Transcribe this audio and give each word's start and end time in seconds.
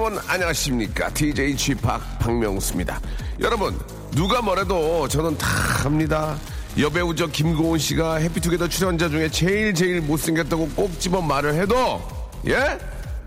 여러분 0.00 0.18
안녕하십니까? 0.26 1.12
DJ 1.12 1.54
Chip 1.58 1.86
박명수입니다. 2.20 2.98
여러분 3.38 3.78
누가 4.12 4.40
뭐래도 4.40 5.06
저는 5.06 5.36
다 5.36 5.46
합니다. 5.84 6.38
여배우 6.78 7.14
저 7.14 7.26
김고은 7.26 7.78
씨가 7.78 8.14
해피투게더 8.14 8.66
출연자 8.66 9.10
중에 9.10 9.28
제일 9.28 9.74
제일 9.74 10.00
못생겼다고 10.00 10.70
꼭 10.70 10.98
집어 10.98 11.20
말을 11.20 11.54
해도 11.54 12.00
예? 12.46 12.78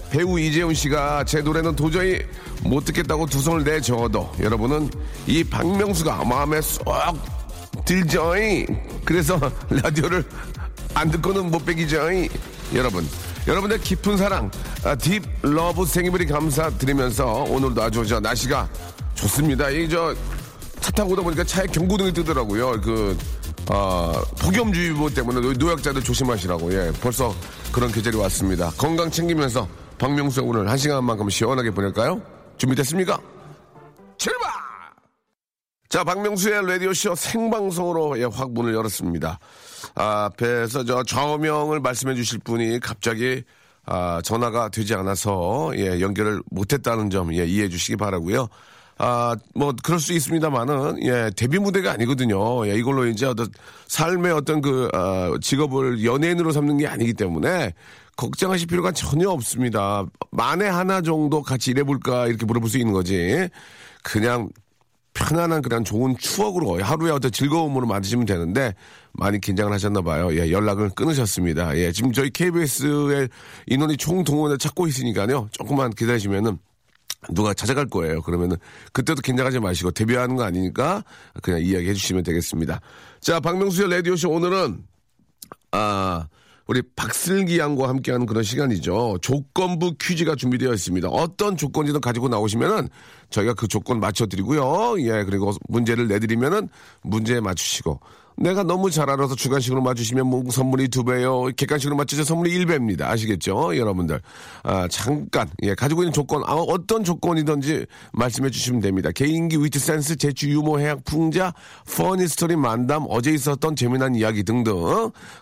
배우 0.10 0.40
이재훈 0.40 0.74
씨가 0.74 1.26
제 1.26 1.42
노래는 1.42 1.76
도저히 1.76 2.20
못 2.64 2.84
듣겠다고 2.86 3.28
두 3.28 3.40
손을 3.40 3.64
내저어도 3.64 4.34
여러분은 4.40 4.90
이 5.28 5.44
박명수가 5.44 6.26
마음에 6.26 6.60
쏙 6.60 6.84
들죠이 7.86 8.66
그래서 9.06 9.40
라디오를 9.70 10.26
안 10.96 11.12
듣고는 11.12 11.52
못 11.52 11.64
빼기죠 11.68 12.00
여러분 12.74 13.08
여러분의 13.48 13.80
깊은 13.82 14.18
사랑 14.18 14.50
아, 14.86 14.96
deep 14.96 15.22
love 15.42 15.86
thank 15.86 16.03
you 16.03 16.12
very 16.12 16.26
감사드리면서 16.28 17.26
오늘도 17.50 17.82
아주 17.82 18.06
저 18.06 18.20
날씨가 18.20 18.70
좋습니다 19.16 19.70
이 19.70 19.88
저 19.90 20.16
차 20.80 20.92
타고 20.92 21.14
오다 21.14 21.22
보니까 21.22 21.46
차에 21.46 21.66
경고등이 21.68 22.12
뜨더라고요. 22.12 22.82
그, 22.82 23.18
아, 23.70 24.12
폭염주의보 24.42 25.12
때문에 25.12 25.40
노- 25.40 25.54
노약자들 25.54 26.04
조심하시라고. 26.04 26.74
예, 26.74 26.92
벌써 27.00 27.34
그런 27.72 27.90
계절이 27.90 28.18
왔습니다. 28.18 28.70
건강 28.72 29.10
챙기면서 29.10 29.66
박명수 29.98 30.42
오늘 30.44 30.70
한 30.70 30.78
시간만큼 30.78 31.30
시원하게 31.30 31.72
보낼까요? 31.72 32.22
준비됐습니까? 32.58 33.18
출발! 34.18 34.52
자, 35.88 36.04
박명수의 36.04 36.68
라디오 36.68 36.94
쇼 36.94 37.16
생방송으로 37.16 38.20
예, 38.20 38.26
확 38.26 38.52
문을 38.52 38.74
열었습니다. 38.74 39.40
아, 39.96 40.26
앞에서 40.26 40.84
저 40.84 41.04
좌우명을 41.04 41.80
말씀해 41.80 42.16
주실 42.16 42.40
분이 42.40 42.80
갑자기 42.80 43.44
아, 43.86 44.22
전화가 44.24 44.70
되지 44.70 44.96
않아서 44.96 45.72
예, 45.76 46.00
연결을 46.00 46.42
못했다는 46.50 47.10
점 47.10 47.34
예, 47.36 47.46
이해해 47.46 47.70
주시기 47.70 47.98
바라고요. 47.98 48.48
아, 48.98 49.36
뭐 49.56 49.74
그럴 49.84 50.00
수 50.00 50.14
있습니다만은 50.14 51.04
예, 51.04 51.30
데뷔 51.36 51.60
무대가 51.60 51.92
아니거든요. 51.92 52.68
예, 52.68 52.76
이걸로 52.76 53.06
이제 53.06 53.26
어떤 53.26 53.48
삶의 53.88 54.32
어떤 54.32 54.62
그 54.62 54.88
아, 54.94 55.32
직업을 55.42 56.04
연예인으로 56.04 56.52
삼는 56.52 56.78
게 56.78 56.88
아니기 56.88 57.14
때문에 57.14 57.74
걱정하실 58.16 58.68
필요가 58.68 58.92
전혀 58.92 59.30
없습니다. 59.30 60.06
만에 60.32 60.68
하나 60.68 61.02
정도 61.02 61.42
같이 61.42 61.72
일해볼까 61.72 62.28
이렇게 62.28 62.46
물어볼 62.46 62.70
수 62.70 62.78
있는 62.78 62.94
거지. 62.94 63.50
그냥 64.04 64.50
편안한 65.14 65.62
그냥 65.62 65.84
좋은 65.84 66.16
추억으로 66.18 66.82
하루의 66.84 67.12
어떤 67.12 67.32
즐거움으로 67.32 67.86
만드시면 67.88 68.26
되는데 68.26 68.74
많이 69.14 69.40
긴장을 69.40 69.72
하셨나 69.72 70.02
봐요. 70.02 70.36
예, 70.36 70.52
연락을 70.52 70.90
끊으셨습니다. 70.90 71.78
예, 71.78 71.92
지금 71.92 72.12
저희 72.12 72.30
KBS의 72.30 73.30
인원이 73.68 73.98
총 73.98 74.24
동원을 74.24 74.58
찾고 74.58 74.88
있으니까요. 74.88 75.50
조금만 75.52 75.92
기다리시면은 75.92 76.58
누가 77.32 77.54
찾아갈 77.54 77.86
거예요. 77.88 78.22
그러면은 78.22 78.58
그때도 78.92 79.22
긴장하지 79.22 79.60
마시고 79.60 79.92
데뷔하는 79.92 80.36
거 80.36 80.44
아니니까 80.44 81.04
그냥 81.42 81.62
이야기해 81.62 81.94
주시면 81.94 82.24
되겠습니다. 82.24 82.82
자, 83.22 83.40
박명수의 83.40 83.90
라디오 83.90 84.16
쇼 84.16 84.30
오늘은 84.30 84.84
아, 85.72 86.28
우리 86.68 86.82
박슬기 86.96 87.60
양과 87.60 87.90
함께하는 87.90 88.26
그런 88.26 88.44
시간이죠. 88.44 89.20
조건부 89.22 89.96
퀴즈가 90.00 90.36
준비되어 90.36 90.74
있습니다. 90.74 91.10
어떤 91.10 91.56
조건이든 91.56 92.02
가지고 92.02 92.30
나오시면은 92.30 92.90
저희가 93.30 93.54
그 93.54 93.68
조건 93.68 94.00
맞춰드리고요. 94.00 94.96
예, 95.02 95.24
그리고 95.24 95.54
문제를 95.70 96.08
내드리면은 96.08 96.70
문제에 97.04 97.40
맞추시고. 97.40 98.00
내가 98.38 98.64
너무 98.64 98.90
잘 98.90 99.10
알아서 99.10 99.36
주관식으로 99.36 99.82
맞추시면 99.82 100.28
뭐 100.28 100.44
선물이 100.50 100.88
두 100.88 101.04
배요. 101.04 101.50
객관식으로 101.56 101.96
맞추면 101.96 102.26
선물이 102.26 102.52
일 102.52 102.66
배입니다. 102.66 103.10
아시겠죠? 103.10 103.76
여러분들. 103.78 104.22
아, 104.64 104.88
잠깐. 104.88 105.50
예, 105.64 105.76
가지고 105.76 106.04
있는 106.04 106.14
조건, 106.14 106.44
아, 106.46 106.54
어떤 106.54 107.04
조건이든지 107.04 107.86
말씀해 108.14 108.50
주시면 108.50 108.82
됩니다. 108.82 109.12
개인기, 109.12 109.58
위트 109.58 109.80
센스, 109.80 110.16
재치, 110.16 110.50
유머, 110.50 110.78
해학, 110.78 111.04
풍자, 111.04 111.54
funny 111.96 112.28
story, 112.28 112.56
만담, 112.56 113.06
어제 113.10 113.32
있었던 113.32 113.76
재미난 113.76 114.16
이야기 114.16 114.44
등등. 114.44 114.74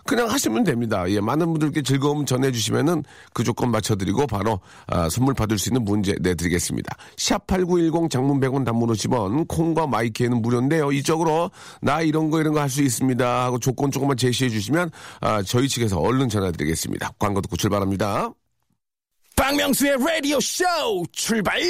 그냥 0.04 0.28
하시면 0.28 0.64
됩니다. 0.64 1.04
예, 1.08 1.20
많은 1.20 1.46
분들께 1.52 1.82
즐거움 1.82 2.26
전해 2.26 2.50
주시면은 2.50 3.04
그 3.32 3.44
조건 3.44 3.70
맞춰드리고 3.70 4.26
바로 4.26 4.60
아, 4.86 5.08
선물 5.08 5.34
받을 5.34 5.58
수 5.58 5.68
있는 5.68 5.84
문제 5.84 6.14
내드리겠습니다. 6.20 6.96
샵8910 7.16 8.10
장문 8.10 8.40
100원 8.40 8.64
단문 8.64 8.88
50원 8.90 9.46
콩과 9.48 9.86
마이키에는 9.86 10.42
무료인데요. 10.42 10.90
이쪽으로 10.92 11.50
나 11.80 12.00
이런 12.00 12.30
거 12.30 12.40
이런 12.40 12.52
거 12.52 12.60
할 12.60 12.72
수 12.72 12.81
있습니다 12.84 13.44
하고 13.44 13.58
조건 13.58 13.90
조금만 13.90 14.16
제시해 14.16 14.50
주시면 14.50 14.90
아, 15.20 15.42
저희 15.42 15.68
측에서 15.68 15.98
얼른 15.98 16.28
전화드리겠습니다. 16.28 17.12
광고 17.18 17.40
듣고 17.40 17.56
출발합니다. 17.56 18.30
박명수의 19.36 19.96
라디오 19.98 20.38
쇼 20.40 20.64
출발! 21.12 21.60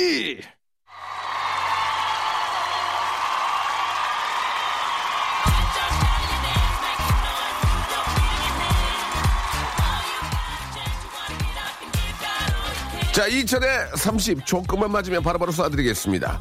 자, 13.12 13.28
2천에 13.28 13.94
30 13.94 14.46
조건만 14.46 14.90
맞으면 14.90 15.22
바로 15.22 15.38
바로 15.38 15.52
쏴드리겠습니다. 15.52 16.38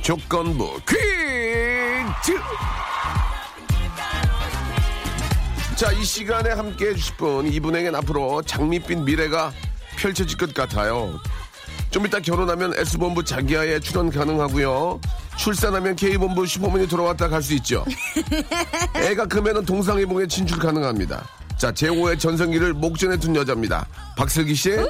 조건부 0.00 0.80
퀴즈! 0.86 2.34
자, 5.76 5.90
이 5.90 6.04
시간에 6.04 6.50
함께 6.50 6.90
해주실 6.90 7.16
분, 7.16 7.46
이분에겐 7.52 7.94
앞으로 7.96 8.42
장밋빛 8.42 8.98
미래가 9.00 9.52
펼쳐질 9.96 10.38
것 10.38 10.54
같아요. 10.54 11.18
좀 11.90 12.06
이따 12.06 12.20
결혼하면 12.20 12.74
S본부 12.76 13.24
자기야에 13.24 13.80
출연 13.80 14.10
가능하고요. 14.10 15.00
출산하면 15.36 15.96
K본부 15.96 16.46
슈퍼맨이 16.46 16.86
돌아왔다 16.86 17.28
갈 17.28 17.42
수 17.42 17.54
있죠. 17.54 17.84
애가 18.96 19.26
크면은 19.26 19.64
동상이봉에 19.64 20.26
진출 20.28 20.58
가능합니다. 20.58 21.24
자, 21.56 21.72
제5의 21.72 22.18
전성기를 22.20 22.72
목전에 22.74 23.16
둔 23.16 23.34
여자입니다. 23.34 23.86
박슬기 24.16 24.54
씨. 24.54 24.70
우, 24.70 24.86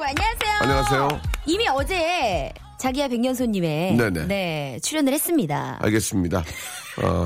안녕하세요. 0.00 0.52
안녕하세요. 0.60 1.20
이미 1.46 1.68
어제 1.68 2.52
자기야 2.78 3.08
백년손님에 3.08 3.96
네네. 3.98 4.26
네, 4.26 4.78
출연을 4.82 5.12
했습니다. 5.12 5.78
알겠습니다. 5.82 6.44
어, 7.02 7.24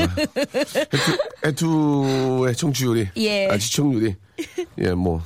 해투, 0.86 1.18
해투의 1.46 2.56
청취율이. 2.56 3.08
예. 3.18 3.48
아, 3.48 3.58
시청률이. 3.58 4.16
예, 4.78 4.90
뭐, 4.92 5.22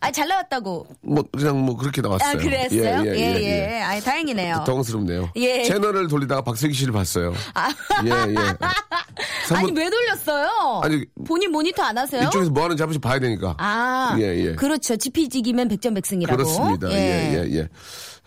아, 0.00 0.10
잘 0.12 0.28
나왔다고. 0.28 0.86
뭐, 1.02 1.24
그냥 1.32 1.58
뭐, 1.64 1.76
그렇게 1.76 2.00
나왔어요. 2.00 2.38
아, 2.38 2.40
그랬어요? 2.40 3.02
예, 3.06 3.10
예, 3.10 3.34
예. 3.42 3.42
예. 3.78 3.80
아, 3.82 3.98
다행이네요. 4.00 4.64
당황스럽네요. 4.66 5.30
예. 5.36 5.64
채널을 5.64 6.08
돌리다가 6.08 6.42
박슬기 6.42 6.74
씨를 6.74 6.92
봤어요. 6.92 7.34
아. 7.54 7.68
예, 8.04 8.10
예. 8.10 8.36
아니, 9.54 9.68
사뭇- 9.68 9.76
왜 9.76 9.88
돌렸어요? 9.90 10.80
아니, 10.82 11.04
본인 11.26 11.50
모니터 11.50 11.82
안 11.82 11.96
하세요? 11.98 12.24
이쪽에서 12.28 12.50
뭐 12.50 12.64
하는지 12.64 12.82
한 12.82 12.88
번씩 12.88 13.00
봐야 13.00 13.18
되니까. 13.18 13.54
아, 13.58 14.16
예, 14.18 14.22
예. 14.46 14.54
그렇죠. 14.54 14.96
지피지기면 14.96 15.68
백전백승이라고. 15.68 16.36
그렇습니다. 16.36 16.90
예, 16.92 17.34
예, 17.44 17.56
예. 17.58 17.68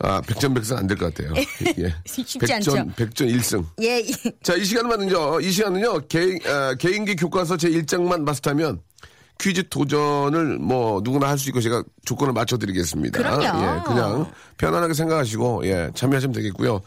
아, 0.01 0.21
백전백승 0.21 0.77
안 0.77 0.87
될 0.87 0.97
것 0.97 1.13
같아요. 1.13 1.33
예. 1.77 1.93
쉽지 2.05 2.39
백전, 2.39 2.55
않죠. 2.79 2.93
백전 2.95 3.27
일승 3.27 3.65
예, 3.81 3.97
예. 3.99 4.31
자, 4.41 4.55
이 4.55 4.63
시간만은요, 4.63 5.41
이 5.41 5.51
시간은요, 5.51 6.07
개인, 6.07 6.39
아, 6.47 6.73
개인기 6.75 7.15
교과서 7.15 7.57
제 7.57 7.69
1장만 7.69 8.21
마스터하면 8.21 8.81
퀴즈 9.39 9.67
도전을 9.69 10.59
뭐 10.59 11.01
누구나 11.03 11.29
할 11.29 11.37
수 11.37 11.49
있고 11.49 11.61
제가 11.61 11.83
조건을 12.09 12.33
맞춰드리겠습니다. 12.33 13.19
그럼요. 13.19 13.43
예, 13.43 13.81
그냥 13.85 14.31
편안하게 14.57 14.95
생각하시고 14.95 15.67
예, 15.67 15.91
참여하시면 15.93 16.33
되겠고요. 16.33 16.81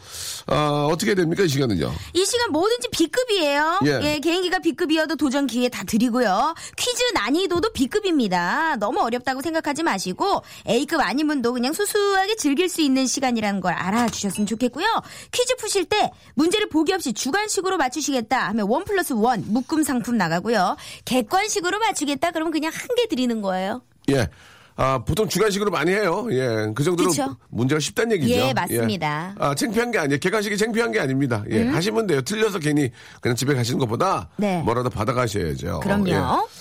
아, 0.47 0.87
어떻게 0.91 1.15
됩니까 1.15 1.43
이 1.43 1.47
시간은요? 1.47 1.93
이 2.13 2.25
시간 2.25 2.51
뭐든지 2.51 2.89
B급이에요. 2.89 3.79
예. 3.85 3.99
예. 4.03 4.19
개인기가 4.19 4.59
B급이어도 4.59 5.15
도전 5.15 5.47
기회 5.47 5.69
다 5.69 5.83
드리고요. 5.85 6.53
퀴즈 6.77 7.01
난이도도 7.13 7.71
B급입니다. 7.71 8.75
너무 8.75 8.99
어렵다고 8.99 9.41
생각하지 9.41 9.83
마시고 9.83 10.41
A급 10.67 10.99
아닌 10.99 11.27
분도 11.27 11.53
그냥 11.53 11.71
수수하게 11.71 12.35
즐길 12.35 12.67
수 12.67 12.81
있는 12.81 13.07
시간이라는 13.07 13.61
걸 13.61 13.71
알아주셨으면 13.73 14.45
좋겠고요. 14.45 14.85
퀴즈 15.31 15.55
푸실 15.55 15.85
때 15.85 16.11
문제를 16.35 16.67
보기 16.67 16.91
없이 16.91 17.13
주관식으로 17.13 17.77
맞추시겠다 17.77 18.49
하면 18.49 18.67
원 18.67 18.83
플러스 18.83 19.13
원 19.13 19.41
묶음 19.47 19.83
상품 19.83 20.17
나가고요. 20.17 20.75
객관식으로 21.05 21.79
맞추겠다 21.79 22.31
그러면 22.31 22.51
그냥 22.51 22.71
한 22.73 22.83
개 22.97 23.07
드리는 23.07 23.41
거예요. 23.41 23.81
예. 24.09 24.27
아, 24.75 24.99
보통 25.03 25.27
주관식으로 25.27 25.69
많이 25.71 25.91
해요. 25.91 26.27
예. 26.31 26.71
그 26.73 26.83
정도로 26.83 27.09
그쵸? 27.09 27.35
문제가 27.49 27.79
쉽다는 27.79 28.13
얘기죠. 28.13 28.33
예, 28.33 28.53
맞습니다. 28.53 29.35
음? 29.37 29.41
아, 29.41 29.55
창피한 29.55 29.91
게 29.91 29.99
아니에요. 29.99 30.19
객관식이 30.19 30.57
창피한 30.57 30.91
게 30.91 30.99
아닙니다. 30.99 31.43
예. 31.51 31.67
하시면 31.67 32.07
돼요. 32.07 32.21
틀려서 32.21 32.59
괜히 32.59 32.89
그냥 33.21 33.35
집에 33.35 33.53
가시는 33.53 33.79
것보다 33.79 34.29
네. 34.37 34.61
뭐라도 34.63 34.89
받아가셔야죠. 34.89 35.81
그럼요. 35.81 36.09
예. 36.09 36.19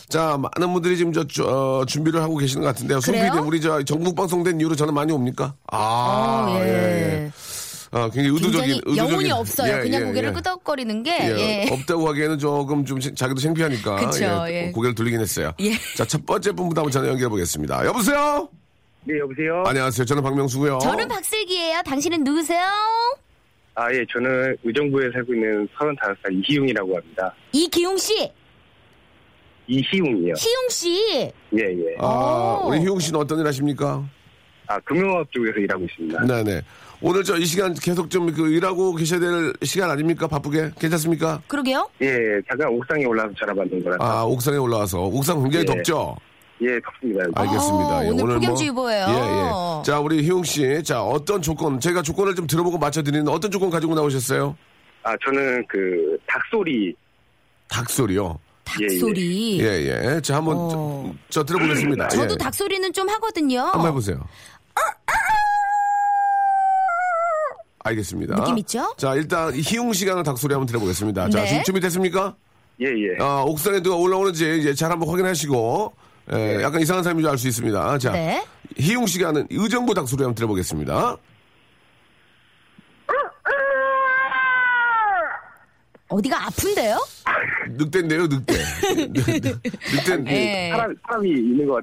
자, 0.09 0.37
많은 0.39 0.73
분들이 0.73 0.97
지금 0.97 1.13
저, 1.13 1.27
저, 1.27 1.45
어, 1.45 1.85
준비를 1.87 2.21
하고 2.21 2.37
계시는 2.37 2.63
것 2.63 2.69
같은데요. 2.69 3.01
송PD, 3.01 3.39
우리 3.39 3.61
저 3.61 3.83
전국 3.83 4.15
방송된 4.15 4.61
이후로 4.61 4.77
저는 4.77 4.93
많이 4.93 5.13
옵니까? 5.13 5.55
아, 5.71 6.47
어, 6.49 6.61
예. 6.61 6.67
예. 6.67 7.33
예. 7.95 7.99
아, 7.99 8.05
굉장히 8.09 8.29
의도적인, 8.29 8.53
굉장히 8.61 8.73
의도적인. 8.87 9.13
영혼이 9.13 9.31
없어요. 9.31 9.77
예, 9.77 9.81
그냥 9.83 10.03
예, 10.03 10.07
고개를 10.07 10.29
예. 10.31 10.33
끄덕거리는 10.33 11.03
게. 11.03 11.11
예, 11.11 11.27
예. 11.67 11.69
없다고 11.71 12.09
하기에는 12.09 12.39
조금 12.39 12.85
좀 12.85 13.01
시- 13.01 13.15
자기도 13.15 13.41
창피하니까 13.41 13.97
그쵸, 13.97 14.25
예, 14.49 14.67
예. 14.69 14.71
고개를 14.73 14.95
돌리긴 14.95 15.21
했어요. 15.21 15.53
예. 15.61 15.73
자, 15.97 16.05
첫 16.07 16.25
번째 16.25 16.53
분부터 16.53 16.81
한번 16.81 16.91
전화 16.91 17.09
연결해 17.09 17.29
보겠습니다. 17.29 17.85
여보세요? 17.87 18.49
네, 19.05 19.19
여보세요? 19.19 19.65
안녕하세요. 19.67 20.05
저는 20.07 20.23
박명수고요. 20.23 20.79
저는 20.79 21.09
박슬기예요. 21.09 21.83
당신은 21.85 22.25
누구세요? 22.25 22.65
아, 23.75 23.93
예, 23.93 24.05
저는 24.13 24.57
의정부에 24.65 25.11
살고 25.13 25.35
있는 25.35 25.67
35살 25.77 26.45
이희웅이라고 26.49 26.97
합니다. 26.97 27.35
이기용 27.53 27.97
씨, 27.97 28.31
이희웅이요. 29.67 30.35
희용 30.37 30.69
씨. 30.71 31.05
예, 31.57 31.61
예. 31.61 31.97
아, 31.99 32.61
오. 32.63 32.69
우리 32.69 32.81
희용 32.81 32.99
씨는 32.99 33.19
어떤 33.21 33.39
일 33.41 33.47
하십니까? 33.47 34.05
아, 34.67 34.79
금융업 34.81 35.31
쪽에서 35.33 35.59
일하고 35.59 35.85
있습니다. 35.85 36.27
네네. 36.27 36.61
오늘 37.03 37.25
저 37.25 37.37
이 37.37 37.45
시간 37.45 37.75
계속 37.75 38.09
좀 38.11 38.33
그 38.33 38.49
일하고 38.49 38.95
계셔야 38.95 39.19
될 39.21 39.53
시간 39.65 39.91
아닙니까? 39.91 40.27
바쁘게? 40.29 40.71
괜찮습니까? 40.79 41.43
그러게요. 41.49 41.89
예, 42.01 42.41
잠깐 42.49 42.69
옥상에 42.69 43.05
올라와서 43.05 43.35
전화 43.39 43.53
받는 43.55 43.83
거라서. 43.83 44.03
아, 44.05 44.25
옥상에 44.25 44.57
올라와서. 44.57 45.01
옥상 45.03 45.43
굉장히 45.43 45.67
예. 45.69 45.75
덥죠? 45.75 46.17
예, 46.61 46.79
덥습니다. 46.81 47.25
여기. 47.25 47.33
알겠습니다. 47.35 47.91
아, 47.99 48.05
예, 48.05 48.09
오늘 48.11 48.25
뭐- 48.25 48.35
폭염주의보예요. 48.37 49.07
예, 49.09 49.13
예. 49.13 49.83
자, 49.85 49.99
우리 49.99 50.23
희용 50.23 50.45
씨. 50.45 50.81
자, 50.85 51.03
어떤 51.03 51.43
조건, 51.43 51.81
제가 51.81 52.03
조건을 52.03 52.37
좀 52.37 52.47
들어보고 52.47 52.79
맞춰드리는 52.79 53.27
어떤 53.29 53.51
조건 53.51 53.69
가지고 53.71 53.95
나오셨어요? 53.97 54.57
아, 55.03 55.15
저는 55.25 55.65
그 55.69 56.17
닭소리. 56.29 56.95
닭소리요. 57.69 58.39
예, 58.81 58.85
예. 58.85 58.89
닭소리. 58.89 59.61
예, 59.61 59.65
예. 60.15 60.21
자, 60.21 60.37
한번 60.37 60.57
어. 60.57 61.13
저, 61.29 61.41
저 61.41 61.45
들어보겠습니다. 61.45 62.07
저도 62.09 62.35
예. 62.35 62.37
닭소리는 62.39 62.93
좀 62.93 63.09
하거든요. 63.09 63.61
한번 63.63 63.89
해보세요. 63.89 64.21
알겠습니다. 67.85 68.37
느낌 68.37 68.59
있죠? 68.59 68.95
자, 68.97 69.15
일단 69.15 69.53
희웅 69.55 69.93
시간을 69.93 70.23
닭소리 70.23 70.53
한번 70.55 70.67
들어보겠습니다. 70.67 71.29
자, 71.31 71.41
네. 71.41 71.49
지금 71.49 71.63
준비 71.65 71.81
됐습니까? 71.81 72.35
예, 72.81 72.87
예. 72.87 73.17
아, 73.23 73.43
옥상에 73.43 73.81
누가 73.81 73.97
올라오는지 73.97 74.59
이제 74.61 74.75
잘 74.75 74.91
한번 74.91 75.09
확인하시고, 75.09 75.93
예, 76.33 76.63
약간 76.63 76.81
이상한 76.81 77.03
사람인 77.03 77.23
줄 77.23 77.31
알 77.31 77.39
수 77.39 77.49
있습니다. 77.49 77.99
자, 77.99 78.13
네. 78.13 78.45
희웅 78.77 79.07
시간은 79.07 79.49
의정부 79.51 79.95
닭소리 79.95 80.23
한번 80.23 80.35
들어보겠습니다. 80.35 81.17
어디가 86.09 86.47
아픈데요? 86.47 86.99
늑대인데요, 87.71 88.27
늑대. 88.27 88.53
늑대. 89.09 90.25
예. 90.27 90.71
사람, 90.71 90.95
사람이 91.07 91.31
있는 91.31 91.67
것 91.67 91.75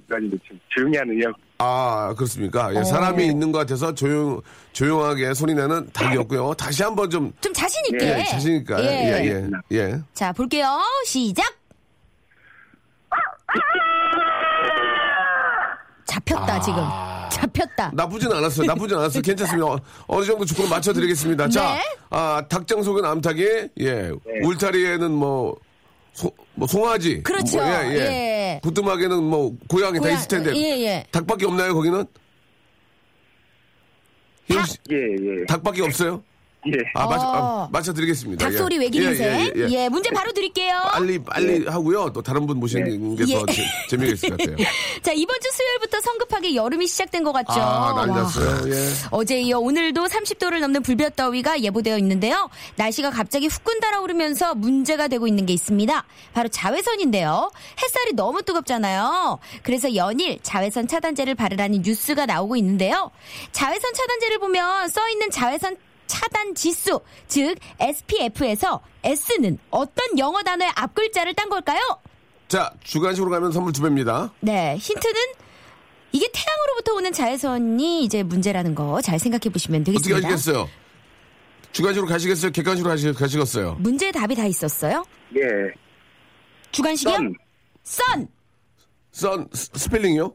지금 0.43 0.59
조용히 0.69 0.97
하는 0.97 1.19
역. 1.23 1.35
아, 1.61 2.13
그렇습니까? 2.15 2.67
어. 2.67 2.73
예, 2.73 2.83
사람이 2.83 3.25
있는 3.25 3.51
것 3.51 3.59
같아서 3.59 3.93
조용, 3.93 4.41
조용하게 4.71 5.33
소리 5.33 5.53
내는 5.53 5.89
닭이었고요. 5.91 6.53
다시 6.53 6.83
한번 6.83 7.09
좀, 7.09 7.33
좀 7.41 7.53
자신 7.53 7.81
있게. 7.91 8.19
예, 8.19 8.23
자신있까. 8.25 8.81
예, 8.81 8.87
예, 9.25 9.49
예. 9.73 9.99
자, 10.13 10.31
볼게요. 10.31 10.79
시작. 11.05 11.53
잡혔다 16.05 16.55
아. 16.55 16.59
지금. 16.61 16.83
잡혔다. 17.29 17.91
나쁘진 17.93 18.31
않았어요. 18.31 18.65
나쁘진 18.65 18.97
않았어요. 18.97 19.21
괜찮습니다. 19.21 19.67
어, 19.67 19.79
어느 20.07 20.25
정도 20.25 20.45
조건 20.45 20.69
맞춰드리겠습니다. 20.69 21.49
자, 21.49 21.73
네. 21.73 21.81
아, 22.09 22.41
닭장 22.47 22.81
속은 22.83 23.03
암탉이, 23.03 23.43
예, 23.81 24.11
울타리에는 24.43 25.11
뭐, 25.11 25.57
소, 26.19 26.31
뭐 26.53 26.67
송아지. 26.67 27.23
그렇죠. 27.23 27.57
뭐, 27.57 27.65
예, 27.65 27.87
예. 27.91 27.95
예. 27.95 28.59
부뚜막에는 28.61 29.23
뭐, 29.23 29.55
고양이 29.69 29.93
다 29.99 30.01
고양- 30.01 30.17
있을 30.17 30.27
텐데. 30.27 30.51
예, 30.53 30.85
예. 30.85 31.05
닭밖에 31.11 31.45
없나요, 31.45 31.73
거기는? 31.73 32.05
씨, 34.49 34.77
예, 34.91 34.95
예. 34.95 35.45
닭밖에 35.45 35.81
없어요? 35.83 36.21
예. 36.67 36.73
아, 36.93 37.07
맞춰, 37.07 37.25
아, 37.25 37.39
어. 37.39 37.69
맞춰드리겠습니다. 37.71 38.45
닭소리 38.45 38.75
예. 38.75 38.79
외길 38.81 39.03
예, 39.03 39.09
인생. 39.09 39.27
예, 39.27 39.53
예, 39.55 39.69
예. 39.69 39.89
문제 39.89 40.09
바로 40.09 40.31
드릴게요. 40.33 40.81
빨리, 40.91 41.17
빨리 41.23 41.65
하고요. 41.65 42.11
또 42.11 42.21
다른 42.21 42.45
분 42.45 42.59
모시는 42.59 43.15
게더 43.15 43.45
예. 43.49 43.87
재미가 43.89 44.13
있을 44.13 44.29
것 44.29 44.37
같아요. 44.37 44.57
자, 45.01 45.13
이번 45.13 45.37
주 45.39 45.49
수요일부터 45.53 46.01
성급하게 46.01 46.55
여름이 46.55 46.85
시작된 46.87 47.23
것 47.23 47.31
같죠? 47.31 47.61
아, 47.61 47.93
난리 47.95 48.11
와. 48.11 48.23
났어요. 48.23 48.71
예. 48.73 48.89
어제 49.11 49.39
이어 49.39 49.59
오늘도 49.59 50.05
30도를 50.05 50.59
넘는 50.59 50.83
불볕더위가 50.83 51.61
예보되어 51.61 51.97
있는데요. 51.99 52.49
날씨가 52.75 53.11
갑자기 53.11 53.47
후끈 53.47 53.79
달아오르면서 53.79 54.55
문제가 54.55 55.07
되고 55.07 55.27
있는 55.27 55.45
게 55.45 55.53
있습니다. 55.53 56.05
바로 56.33 56.49
자외선인데요. 56.49 57.51
햇살이 57.81 58.13
너무 58.13 58.41
뜨겁잖아요. 58.43 59.39
그래서 59.63 59.95
연일 59.95 60.39
자외선 60.43 60.87
차단제를 60.89 61.35
바르라는 61.35 61.83
뉴스가 61.83 62.25
나오고 62.25 62.57
있는데요. 62.57 63.11
자외선 63.53 63.93
차단제를 63.93 64.39
보면 64.39 64.89
써 64.89 65.07
있는 65.09 65.31
자외선 65.31 65.77
차단 66.13 66.53
지수, 66.55 66.99
즉 67.27 67.55
SPF에서 67.79 68.81
S는 69.03 69.57
어떤 69.69 70.17
영어 70.17 70.41
단어의 70.41 70.71
앞 70.75 70.93
글자를 70.95 71.33
딴 71.35 71.47
걸까요? 71.49 71.79
자, 72.49 72.73
주간식으로 72.83 73.29
가면 73.29 73.51
선물 73.51 73.71
두 73.71 73.81
배입니다. 73.83 74.33
네, 74.41 74.75
힌트는 74.77 75.15
이게 76.11 76.27
태양으로부터 76.33 76.93
오는 76.95 77.13
자외선이 77.13 78.03
이제 78.03 78.23
문제라는 78.23 78.73
거 78.73 78.99
잘 79.01 79.19
생각해 79.19 79.51
보시면 79.53 79.81
어떻게 79.81 79.93
되겠습니다. 79.99 80.27
하시겠어요? 80.27 80.67
주관식으로 81.71 82.07
가시겠어요? 82.09 82.51
객관식으로 82.51 82.89
가시, 82.89 83.13
가시겠어요? 83.13 83.75
문제 83.79 84.11
답이 84.11 84.33
다 84.33 84.45
있었어요? 84.47 85.05
예. 85.35 85.41
주관식이요? 86.71 87.15
Sun. 87.15 87.33
Sun. 87.83 88.27
Sun, 89.11 89.47
스- 89.53 89.69
스펠링이요? 89.75 90.33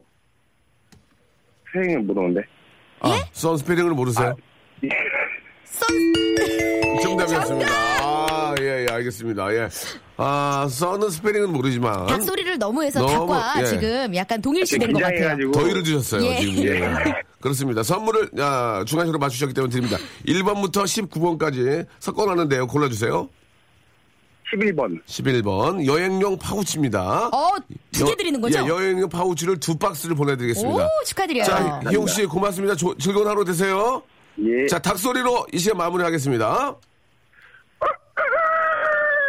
모르는데. 2.05 2.41
아, 3.01 3.09
예? 3.09 3.29
Sun 3.33 3.57
스펠링을 3.57 3.91
모르세요? 3.91 4.33
Sun. 5.75 5.87
정답이었습니다. 7.01 7.71
아, 8.01 8.55
예, 8.61 8.85
예, 8.89 8.93
알겠습니다. 8.93 9.53
예. 9.53 9.69
아, 10.17 10.67
sun은 10.69 11.09
스펠링은 11.09 11.51
모르지만. 11.51 12.07
닭소리를 12.07 12.57
너무 12.57 12.83
해서 12.83 12.99
너무, 12.99 13.31
닭과 13.33 13.61
예. 13.61 13.65
지금 13.65 14.15
약간 14.15 14.41
동일시된 14.41 14.93
것 14.93 15.01
같아요. 15.01 15.51
더위를 15.51 15.83
드셨어요, 15.83 16.23
예. 16.25 16.39
지금. 16.39 16.63
예. 16.63 16.81
그렇습니다. 17.41 17.83
선물을, 17.83 18.31
야, 18.39 18.83
주간식으로 18.85 19.19
맞추셨기 19.19 19.53
때문에 19.53 19.71
드립니다. 19.71 19.97
1번부터 20.27 20.83
19번까지 20.85 21.85
섞어놨는데요. 21.99 22.67
골라주세요. 22.67 23.29
11번. 24.53 25.01
11번. 25.05 25.85
여행용 25.85 26.37
파우치입니다. 26.37 27.27
어, 27.27 27.49
두개 27.91 28.11
여- 28.11 28.15
드리는 28.15 28.39
거죠? 28.39 28.59
예, 28.63 28.67
여행용 28.67 29.09
파우치를 29.09 29.59
두 29.59 29.75
박스를 29.77 30.15
보내드리겠습니다. 30.15 30.83
오, 30.85 30.87
축하드려요. 31.05 31.43
자, 31.43 31.81
희용 31.89 32.07
씨 32.07 32.25
고맙습니다. 32.25 32.75
조- 32.75 32.95
즐거운 32.97 33.27
하루 33.27 33.43
되세요. 33.43 34.01
예. 34.39 34.67
자, 34.67 34.79
닭소리로 34.79 35.47
이 35.53 35.57
시간 35.59 35.77
마무리하겠습니다. 35.77 36.75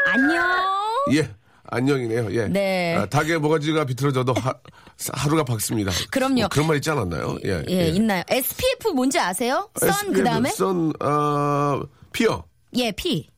안녕. 0.07 0.45
예. 1.13 1.29
안녕이네요. 1.69 2.33
예. 2.33 2.47
네. 2.47 2.97
아, 2.97 3.07
닭의 3.07 3.39
모가지가 3.39 3.85
비틀어져도 3.87 4.33
하, 4.35 4.55
하루가 5.15 5.45
밝습니다. 5.45 5.91
그럼요. 6.11 6.41
뭐 6.43 6.49
그런 6.49 6.67
말 6.69 6.77
있지 6.77 6.91
않았나요? 6.91 7.39
예. 7.45 7.65
예, 7.69 7.89
있나요? 7.89 8.23
SPF 8.29 8.89
뭔지 8.95 9.19
아세요? 9.19 9.69
Sun 9.81 10.13
그 10.13 10.23
다음에? 10.23 10.49
Sun, 10.51 10.93
어, 11.03 11.83
피해. 12.13 12.45
예, 12.77 12.93
P. 12.93 13.29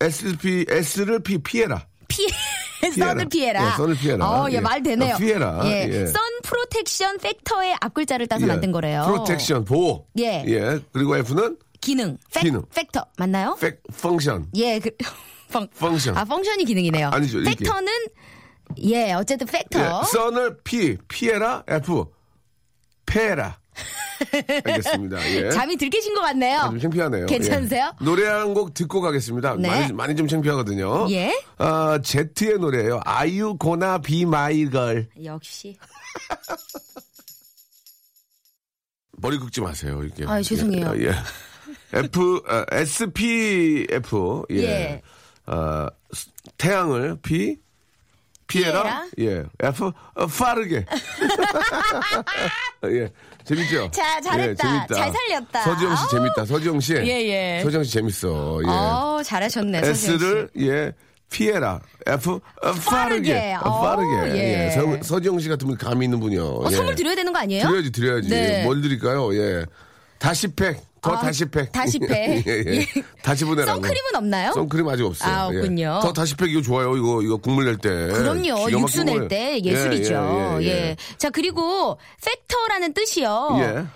SP, 0.00 0.64
S를 0.68 1.22
피, 1.22 1.38
피해라. 1.38 1.86
피. 2.08 2.26
피해라. 2.82 3.06
Sun을 3.14 3.28
피해라. 3.28 3.66
예, 3.66 3.76
sun을 3.76 3.94
피해라. 3.94 4.26
어, 4.28 4.50
예, 4.50 4.54
예. 4.56 4.60
말 4.60 4.82
되네요. 4.82 5.14
아, 5.14 5.18
피해라. 5.18 5.60
예. 5.64 5.88
예. 5.88 6.06
Sun 6.06 6.20
protection 6.52 7.16
factor의 7.18 7.76
앞글자를 7.80 8.26
따서 8.26 8.42
예. 8.42 8.46
만든 8.46 8.72
거래요. 8.72 9.04
Protection, 9.06 9.64
보호. 9.64 10.06
예. 10.18 10.44
예. 10.46 10.78
그리고 10.92 11.16
F는 11.16 11.56
기능. 11.80 12.18
Fac-, 12.32 12.42
기능. 12.42 12.62
Factor. 12.74 13.06
맞나요? 13.16 13.56
Fac-, 13.58 13.80
function. 14.02 14.48
예, 14.56 14.78
그, 14.78 14.90
func-, 15.50 15.66
function. 15.78 16.16
아, 16.16 16.24
function이 16.24 16.64
기능이네요. 16.66 17.08
아 17.12 17.18
니죠, 17.18 17.38
이렇게. 17.38 17.56
팩터는, 17.56 17.90
예, 18.84 19.12
어쨌든 19.14 19.46
팩터. 19.46 19.78
예. 19.80 20.06
선을 20.12 20.58
피, 20.62 20.96
피해라, 21.08 21.64
F. 21.66 22.04
페라. 23.06 23.58
알겠습니다. 24.64 25.18
예. 25.32 25.50
잠이 25.50 25.76
들깨신 25.76 26.14
것 26.14 26.20
같네요. 26.20 26.58
아, 26.60 26.68
좀 26.68 26.78
창피하네요. 26.78 27.26
괜찮으세요? 27.26 27.92
예. 28.00 28.04
노래 28.04 28.26
한 28.28 28.52
곡 28.54 28.74
듣고 28.74 29.00
가겠습니다. 29.00 29.56
네. 29.58 29.68
많이, 29.68 29.88
좀- 29.88 29.96
많이 29.96 30.16
좀 30.16 30.28
창피하거든요. 30.28 31.06
예. 31.10 31.32
아, 31.56 31.98
제트의 32.02 32.58
노래예요. 32.58 33.00
You 33.06 33.56
gonna 33.58 33.98
be 34.02 34.22
my 34.22 34.54
girl? 34.70 35.06
역시. 35.24 35.76
머리 39.18 39.38
긁지 39.38 39.60
마세요. 39.60 40.02
이렇게. 40.02 40.24
아유, 40.26 40.42
죄송해요. 40.42 40.94
예. 40.98 41.08
예. 41.08 41.14
F, 41.92 42.42
아, 42.48 42.64
SPF. 42.72 44.42
예. 44.50 44.56
예. 44.62 45.02
아, 45.46 45.88
스- 46.12 46.28
태양을 46.58 47.18
P, 47.22 47.56
피해라? 48.46 49.06
예. 49.18 49.44
F, 49.62 49.90
어, 50.14 50.26
빠르게. 50.26 50.84
예. 52.86 53.10
재밌죠? 53.44 53.90
자, 53.90 54.20
잘했다. 54.20 54.50
예, 54.50 54.54
재밌다. 54.54 54.94
잘 54.94 55.12
살렸다. 55.12 55.62
서지영 55.64 55.96
씨 55.96 56.02
아우. 56.02 56.08
재밌다. 56.10 56.44
서지영 56.46 56.80
씨. 56.80 56.94
예, 56.94 57.58
예. 57.58 57.62
서지영 57.62 57.84
씨 57.84 57.92
재밌어. 57.92 58.60
예. 58.64 58.68
어, 58.68 59.20
잘하셨네. 59.24 59.78
S를 59.78 60.48
예 60.58 60.92
피해라. 61.32 61.80
F 62.06 62.30
어, 62.34 62.40
빠르게. 62.86 63.32
빠르게. 63.34 63.54
어, 63.62 63.80
빠르게. 63.80 64.30
어, 64.30 64.36
예. 64.36 64.66
예. 64.66 64.70
서, 64.70 65.02
서지영 65.02 65.40
씨 65.40 65.48
같은 65.48 65.66
분 65.66 65.76
감이 65.76 66.04
있는 66.04 66.20
분이요. 66.20 66.44
어, 66.44 66.66
예. 66.70 66.76
선물 66.76 66.94
드려야 66.94 67.14
되는 67.14 67.32
거 67.32 67.38
아니에요? 67.40 67.66
드려야지 67.66 67.90
드려야지. 67.90 68.28
네. 68.28 68.64
뭘 68.64 68.80
드릴까요? 68.82 69.34
예. 69.34 69.64
다시 70.18 70.46
팩. 70.48 70.80
더 71.00 71.14
아, 71.14 71.20
다시 71.20 71.44
팩. 71.46 71.72
다시 71.72 71.98
팩. 72.06 72.10
예, 72.10 72.44
예. 72.46 72.64
예. 72.76 72.86
다시 73.24 73.44
보내라고. 73.44 73.72
선크림은 73.82 74.14
없나요? 74.14 74.52
선크림 74.52 74.88
아직 74.88 75.04
없어요. 75.04 75.34
아, 75.34 75.50
예. 75.52 75.58
없군요. 75.58 75.98
더 76.00 76.12
다시 76.12 76.36
팩 76.36 76.48
이거 76.48 76.62
좋아요. 76.62 76.96
이거 76.96 77.22
이거 77.22 77.36
국물 77.38 77.64
낼 77.64 77.76
때. 77.78 77.88
그럼요. 77.88 78.70
육수 78.70 79.02
낼. 79.02 79.26
때 79.26 79.58
예, 79.64 79.68
예술이죠. 79.70 80.58
예, 80.60 80.64
예, 80.64 80.68
예, 80.68 80.70
예. 80.90 80.96
자, 81.18 81.30
그리고 81.30 81.98
factor라는 82.24 82.92
뜻이요. 82.94 83.88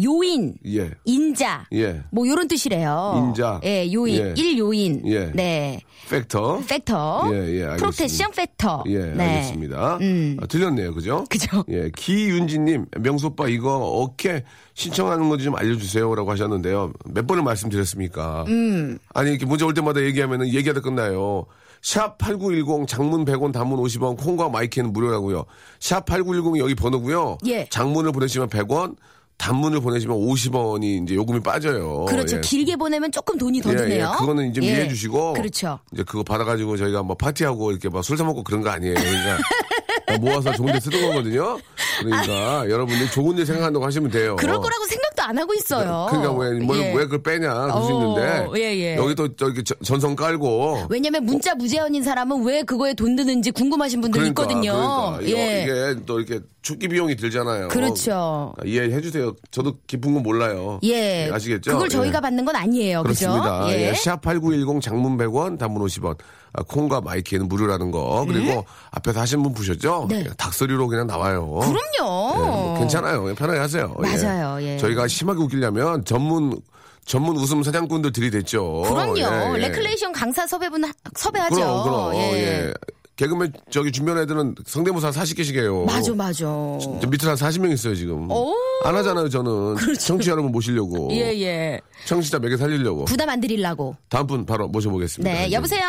예. 0.00 0.04
요인, 0.04 0.54
예. 0.66 0.90
인자, 1.04 1.66
예. 1.72 2.02
뭐 2.10 2.26
요런 2.26 2.48
뜻이래요. 2.48 3.24
인자. 3.28 3.60
예, 3.64 3.92
요인, 3.92 4.14
예. 4.16 4.34
일요인. 4.36 5.02
예. 5.06 5.30
네. 5.34 5.80
factor. 6.08 6.62
factor. 6.68 7.30
예, 7.32 7.60
예. 7.60 7.76
protection 7.76 8.32
factor. 8.32 8.84
예, 8.86 8.98
네. 8.98 9.24
알겠습니다. 9.24 9.98
음. 10.00 10.36
아, 10.40 10.46
틀렸네요, 10.46 10.94
그죠? 10.94 11.24
그죠. 11.28 11.64
예, 11.68 11.90
기윤지님, 11.94 12.86
명수 13.00 13.28
오빠 13.28 13.48
이거 13.48 13.76
어깨 13.76 14.44
신청하는 14.74 15.28
거좀 15.28 15.54
알려주세요라고 15.56 16.30
하셨는데요. 16.30 16.92
몇 17.06 17.26
번을 17.26 17.42
말씀드렸습니까? 17.42 18.44
음. 18.48 18.98
아니 19.14 19.30
이렇게 19.30 19.46
문자 19.46 19.66
올 19.66 19.74
때마다 19.74 20.00
얘기하면은 20.02 20.48
얘기하다 20.48 20.80
끝나요. 20.80 21.46
샵 21.82 22.18
8910 22.18 22.86
장문 22.86 23.24
100원 23.24 23.52
단문 23.52 23.78
50원 23.80 24.16
콩과 24.18 24.48
마이크는 24.50 24.92
무료라고요. 24.92 25.44
샵 25.78 26.04
8910 26.04 26.58
여기 26.58 26.74
번호고요. 26.74 27.38
예. 27.46 27.66
장문을 27.70 28.12
보내시면 28.12 28.48
100원, 28.48 28.96
단문을 29.40 29.80
보내시면 29.80 30.16
50원이 30.18 31.02
이제 31.04 31.14
요금이 31.14 31.40
빠져요. 31.40 32.04
그렇죠. 32.04 32.36
예. 32.36 32.40
길게 32.42 32.76
보내면 32.76 33.10
조금 33.10 33.38
돈이 33.38 33.62
더 33.62 33.72
예, 33.72 33.76
드네요. 33.76 34.12
예, 34.12 34.18
그거는 34.18 34.52
좀 34.52 34.62
예. 34.64 34.68
이해해 34.68 34.88
주시고. 34.88 35.32
그렇죠. 35.32 35.78
이제 35.92 36.02
그거 36.02 36.22
받아가지고 36.22 36.76
저희가 36.76 37.02
뭐 37.02 37.16
파티하고 37.16 37.70
이렇게 37.72 37.88
막 37.88 38.02
술 38.02 38.16
사먹고 38.18 38.42
그런 38.44 38.60
거 38.62 38.70
아니에요. 38.70 38.94
그러니까 38.94 39.38
모아서 40.20 40.52
좋은 40.52 40.72
데 40.72 40.80
쓰던 40.80 41.00
거거든요. 41.00 41.58
그러니까 42.00 42.68
여러분들 42.70 43.10
좋은 43.10 43.36
데 43.36 43.44
생각한다고 43.44 43.84
하시면 43.84 44.10
돼요. 44.10 44.36
그럴 44.36 44.58
거라고 44.58 44.84
생각도 44.86 45.22
안 45.22 45.38
하고 45.38 45.54
있어요. 45.54 46.06
그러니까 46.10 46.32
왜, 46.34 46.58
뭘, 46.60 46.78
예. 46.78 46.92
왜 46.94 47.04
그걸 47.04 47.22
빼냐. 47.22 47.52
그럴 47.52 47.70
수 47.70 47.88
어, 47.94 48.00
있는데. 48.20 48.60
예, 48.60 48.76
예. 48.78 48.96
여기 48.96 49.14
또 49.14 49.34
저기 49.36 49.62
저- 49.64 49.74
전선 49.84 50.16
깔고. 50.16 50.86
왜냐면 50.90 51.24
문자 51.24 51.54
무제한인 51.54 52.02
사람은 52.02 52.44
왜 52.44 52.62
그거에 52.62 52.94
돈 52.94 53.16
드는지 53.16 53.50
궁금하신 53.50 54.00
분들 54.00 54.18
그러니까, 54.20 54.42
있거든요. 54.42 54.72
그러니까. 55.18 55.38
예. 55.38 55.62
이게 55.62 56.00
또 56.06 56.18
이렇게 56.20 56.40
축기 56.62 56.88
비용이 56.88 57.16
들잖아요. 57.16 57.68
그렇죠. 57.68 58.52
그러니까 58.56 58.64
이해해 58.86 59.00
주세요. 59.00 59.34
저도 59.50 59.74
깊은 59.86 60.12
건 60.14 60.22
몰라요. 60.22 60.80
예. 60.84 61.30
아시겠죠? 61.32 61.72
그걸 61.72 61.86
예. 61.86 61.88
저희가 61.90 62.20
받는 62.20 62.44
건 62.44 62.56
아니에요. 62.56 63.02
그렇습니다. 63.02 63.64
그죠? 63.66 63.72
예. 63.78 63.92
샵8910 63.92 64.80
장문 64.80 65.16
100원, 65.16 65.58
단문 65.58 65.82
50원. 65.86 66.16
아, 66.52 66.62
콩과 66.62 67.00
my 67.02 67.15
K는 67.15 67.48
무료라는 67.48 67.90
거. 67.90 68.24
그리고 68.26 68.64
앞에서 68.90 69.20
하신 69.20 69.42
분 69.42 69.54
보셨죠? 69.54 70.06
네. 70.08 70.24
예, 70.26 70.30
닭소리로 70.36 70.88
그냥 70.88 71.06
나와요. 71.06 71.46
그럼요. 71.48 72.32
예, 72.34 72.38
뭐 72.38 72.78
괜찮아요. 72.78 73.34
편하게 73.34 73.58
하세요. 73.60 73.94
예. 73.98 74.02
맞아요. 74.16 74.62
예. 74.64 74.76
저희가 74.78 75.06
심하게 75.08 75.40
웃기려면 75.42 76.04
전문 76.04 76.60
전문 77.04 77.36
웃음 77.36 77.62
사냥꾼들 77.62 78.12
들이댔죠. 78.12 78.82
그럼요. 78.82 79.18
예, 79.18 79.52
예. 79.54 79.58
레크리에이션 79.68 80.12
강사 80.12 80.46
섭외분 80.46 80.84
하- 80.84 80.92
섭외하죠. 81.16 81.54
그럼 81.56 81.84
그럼. 81.84 82.14
예. 82.16 82.32
예. 82.68 82.74
개그맨 83.16 83.52
저기 83.70 83.92
주변 83.92 84.16
애들은 84.16 84.54
성대모사 84.66 85.10
40개씩 85.10 85.54
해요. 85.56 85.84
맞아, 85.86 86.14
맞아. 86.14 86.38
저 86.40 87.06
밑에 87.06 87.26
한 87.26 87.36
40명 87.36 87.70
있어요, 87.70 87.94
지금. 87.94 88.30
오. 88.30 88.54
안 88.84 88.96
하잖아요, 88.96 89.28
저는. 89.28 89.76
청취자 90.00 90.30
여러분 90.32 90.50
모시려고. 90.52 91.08
예, 91.12 91.38
예. 91.42 91.80
청취자 92.06 92.38
몇개 92.38 92.56
살리려고. 92.56 93.04
부담 93.04 93.28
안 93.28 93.38
드리려고. 93.40 93.94
다음 94.08 94.26
분 94.26 94.46
바로 94.46 94.68
모셔보겠습니다. 94.68 95.30
네. 95.34 95.52
여보세요? 95.52 95.82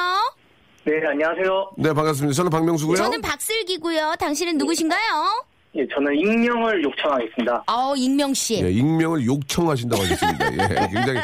네, 0.84 0.94
안녕하세요. 1.08 1.72
네, 1.78 1.94
반갑습니다. 1.94 2.34
저는 2.36 2.50
박명수고요. 2.50 2.98
저는 2.98 3.22
박슬기고요. 3.22 4.16
당신은 4.20 4.58
누구신가요? 4.58 5.46
예, 5.76 5.88
저는 5.94 6.14
익명을 6.18 6.84
요청하겠습니다. 6.84 7.64
어, 7.68 7.96
익명 7.96 8.34
씨. 8.34 8.62
예, 8.62 8.70
익명을 8.72 9.24
요청하신다고 9.26 10.04
하셨습니다. 10.04 10.52
예, 10.54 10.88
굉장히 10.92 11.22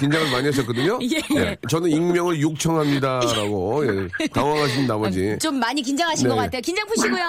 긴, 0.00 0.10
장을 0.10 0.30
많이 0.32 0.46
하셨거든요. 0.46 0.98
예, 1.04 1.38
예. 1.40 1.56
저는 1.68 1.90
익명을 1.90 2.40
요청합니다라고 2.40 3.86
예, 3.86 4.28
당황하신 4.32 4.86
나머지. 4.88 5.38
좀 5.40 5.56
많이 5.60 5.82
긴장하신 5.82 6.28
네. 6.28 6.34
것 6.34 6.40
같아요. 6.40 6.60
긴장 6.62 6.84
푸시고요. 6.88 7.22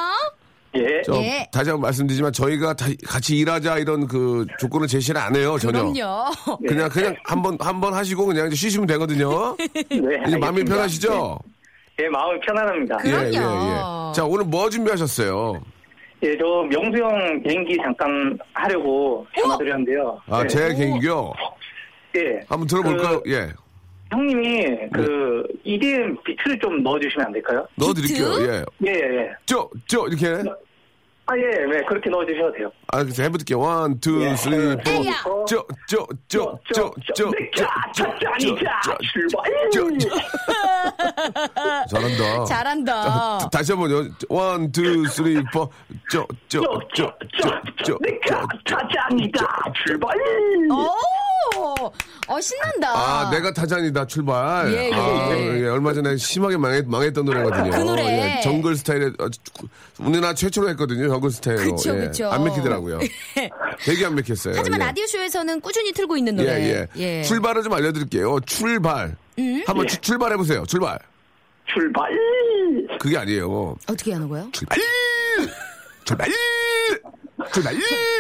예. 0.75 1.01
저, 1.05 1.13
예. 1.21 1.47
다시 1.51 1.69
한번 1.69 1.81
말씀드리지만 1.87 2.33
저희가 2.33 2.73
다- 2.75 2.87
같이 3.05 3.37
일하자 3.37 3.77
이런 3.77 4.07
그 4.07 4.45
조건을 4.59 4.87
제시를 4.87 5.19
안 5.19 5.35
해요 5.35 5.57
전혀. 5.59 5.79
그럼요. 5.83 6.31
그냥 6.67 6.89
그냥 6.89 7.15
한번 7.23 7.57
한 7.59 7.79
번 7.81 7.93
하시고 7.93 8.25
그냥 8.25 8.47
이제 8.47 8.55
쉬시면 8.55 8.87
되거든요. 8.87 9.55
네. 9.57 10.23
이제 10.27 10.37
마음이. 10.37 10.63
편하시죠? 10.65 11.37
예, 11.99 12.07
마음이 12.09 12.39
편안합니다. 12.41 12.97
그- 12.97 13.07
예, 13.09 13.11
그럼요. 13.31 14.11
자 14.13 14.23
오늘 14.25 14.45
뭐 14.45 14.69
준비하셨어요? 14.69 15.61
예, 16.23 16.37
저 16.37 16.45
명수 16.69 16.97
형 17.03 17.41
비행기 17.43 17.77
잠깐 17.77 18.37
하려고 18.53 19.25
전화드렸는데요. 19.39 20.19
아, 20.27 20.43
예. 20.43 20.47
제 20.47 20.73
개인기요. 20.75 21.33
예. 22.17 22.39
한번 22.47 22.67
들어볼까요? 22.67 23.21
그 23.23 23.31
예. 23.31 23.49
형님이 24.11 24.89
그 24.93 25.43
EDM 25.63 26.17
비트를 26.23 26.57
좀 26.59 26.81
넣어주시면 26.81 27.27
안 27.27 27.33
될까요? 27.33 27.67
넣어드릴게요. 27.75 28.27
예. 28.47 28.63
예, 28.87 28.91
예, 28.93 29.17
예. 29.17 29.29
저, 29.45 29.69
저, 29.87 30.07
이렇게. 30.07 30.27
아, 31.29 31.37
예, 31.37 31.41
네, 31.65 31.83
그렇게 31.89 32.09
넣어주셔도 32.09 32.53
돼요. 32.53 32.71
아, 32.87 33.03
그래서 33.03 33.21
해볼게요. 33.23 33.59
one, 33.59 33.99
two, 33.99 34.23
예. 34.23 34.33
three, 34.37 34.55
four. 34.77 34.89
헤이야. 34.89 35.11
저, 35.45 35.45
저, 35.45 35.65
저, 35.89 36.07
저, 36.29 36.57
저, 36.73 36.91
저, 37.13 37.31
자, 37.53 37.65
저, 37.93 38.03
자, 38.03 38.17
자, 38.17 38.33
저, 38.39 38.55
자, 38.55 38.79
저, 38.85 38.97
출발! 39.11 39.69
저, 39.73 39.81
저. 39.99 40.09
잘한다. 41.89 42.45
잘한다. 42.45 43.39
자, 43.39 43.49
다시 43.51 43.71
한 43.71 43.81
번요. 43.81 44.09
one, 44.29 44.71
two, 44.71 45.05
three, 45.07 45.41
four. 45.53 45.69
저, 46.11 46.25
저, 46.47 46.61
저, 46.95 47.13
저, 47.41 47.49
저, 47.83 47.97
내가. 48.01 48.47
타잔이다 48.65 49.45
출발! 49.85 50.15
오! 50.71 51.87
어, 52.27 52.41
신난다. 52.41 52.89
아, 52.93 53.29
내가 53.31 53.53
타잔이다, 53.53 54.05
출발. 54.07 54.71
예, 54.73 54.89
예, 54.89 54.93
아, 54.93 55.31
예. 55.31 55.61
예, 55.61 55.67
얼마 55.67 55.93
전에 55.93 56.17
심하게 56.17 56.57
망했, 56.57 56.85
망했던 56.85 57.23
노래거든요. 57.25 57.71
그 57.71 57.77
노래. 57.77 58.37
예, 58.37 58.41
정글 58.41 58.75
스타일의, 58.75 59.13
어, 59.19 59.27
우리나라 59.99 60.33
최초로 60.33 60.69
했거든요, 60.69 61.07
정글 61.07 61.31
스타일로. 61.31 61.75
그쵸, 61.75 61.95
예, 61.95 61.99
그쵸. 62.01 62.29
안 62.29 62.43
맥히더라고요. 62.43 62.99
되게 63.85 64.05
안 64.05 64.15
맥혔어요. 64.15 64.55
하지만 64.57 64.81
예. 64.81 64.85
라디오쇼에서는 64.85 65.61
꾸준히 65.61 65.93
틀고 65.93 66.17
있는 66.17 66.35
노래. 66.35 66.49
예, 66.49 66.87
예. 66.97 67.23
출발을 67.23 67.63
좀 67.63 67.73
알려드릴게요. 67.73 68.39
출발. 68.41 69.15
한번 69.65 69.85
예. 69.85 69.87
추- 69.89 70.01
출발해 70.01 70.35
보세요. 70.37 70.63
출발. 70.65 70.97
출발! 71.71 72.09
그게 72.99 73.17
아니에요. 73.17 73.75
어떻게 73.87 74.13
하는 74.13 74.27
거예요? 74.29 74.49
출발! 74.53 74.79
출발! 76.05 76.29
출발! 77.51 77.75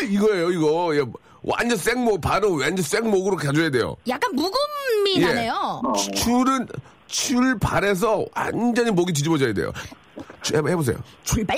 이거예요, 0.09 0.51
이거. 0.51 0.95
예, 0.95 1.03
완전 1.43 1.77
생목, 1.77 2.19
바로 2.21 2.53
완전 2.57 2.83
생목으로 2.83 3.37
가져야 3.37 3.69
돼요. 3.69 3.95
약간 4.07 4.35
묵음이 4.35 5.15
예. 5.17 5.19
나네요. 5.25 5.81
추- 5.97 6.11
출은, 6.11 6.67
출발해서 7.07 8.25
완전히 8.35 8.91
목이 8.91 9.13
뒤집어져야 9.13 9.53
돼요. 9.53 9.71
주- 10.41 10.53
해보- 10.53 10.69
해보세요. 10.69 10.97
출발! 11.23 11.57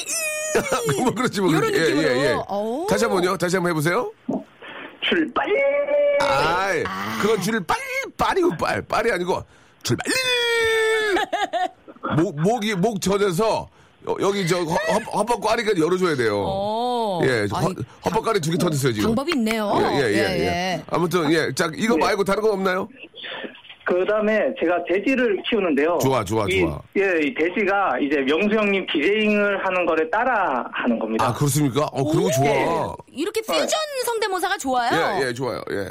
뭐 1.03 1.13
그렇지, 1.13 1.41
뭐. 1.41 1.49
이런 1.49 1.61
그렇지. 1.63 1.79
예, 1.79 1.95
예, 1.95 2.01
예. 2.03 2.13
느낌으로. 2.13 2.45
오. 2.49 2.87
다시 2.87 3.05
한 3.05 3.13
번요. 3.13 3.37
다시 3.37 3.55
한번 3.55 3.71
해보세요. 3.71 4.11
출발! 5.09 5.45
아이, 6.21 6.83
그건 7.21 7.41
출발, 7.41 7.77
빨이고, 8.17 8.57
빨. 8.57 8.81
빨이 8.81 9.11
아니고, 9.11 9.43
출발! 9.83 10.05
목, 12.17 12.39
목이, 12.41 12.75
목 12.75 13.01
젖어서, 13.01 13.69
여- 14.07 14.15
여기 14.21 14.47
저, 14.47 14.57
허- 14.61 14.73
허- 14.93 15.17
헛박과리까지 15.19 15.81
열어줘야 15.81 16.15
돼요. 16.15 16.37
오. 16.39 17.21
예, 17.23 17.47
헛박과리 18.05 18.39
두 18.39 18.51
개 18.51 18.57
터졌어요, 18.57 18.93
지금. 18.93 19.09
방법이 19.09 19.33
있네요. 19.35 19.71
예, 19.81 20.01
예, 20.01 20.13
예, 20.13 20.19
예. 20.39 20.83
아무튼, 20.89 21.31
예. 21.31 21.51
자, 21.53 21.69
이거 21.75 21.97
말고 21.97 22.23
다른 22.23 22.41
거 22.41 22.51
없나요? 22.51 22.87
그 23.89 24.05
다음에 24.05 24.53
제가 24.59 24.83
돼지를 24.83 25.41
키우는데요. 25.49 25.97
좋아, 25.99 26.23
좋아, 26.23 26.45
이, 26.47 26.59
좋아. 26.59 26.79
예, 26.95 27.21
이 27.23 27.33
돼지가 27.33 27.97
이제 27.99 28.17
명수 28.17 28.55
형님 28.55 28.85
디제잉을 28.85 29.65
하는 29.65 29.83
거를 29.87 30.07
따라 30.11 30.63
하는 30.71 30.99
겁니다. 30.99 31.25
아, 31.25 31.33
그렇습니까? 31.33 31.85
어, 31.85 32.03
그런 32.03 32.25
거 32.25 32.29
좋아. 32.29 32.95
이렇게 33.07 33.41
퓨전 33.41 33.67
성대모사가 34.05 34.57
좋아요. 34.59 34.91
예, 34.93 35.27
예, 35.27 35.33
좋아요. 35.33 35.59
예. 35.71 35.89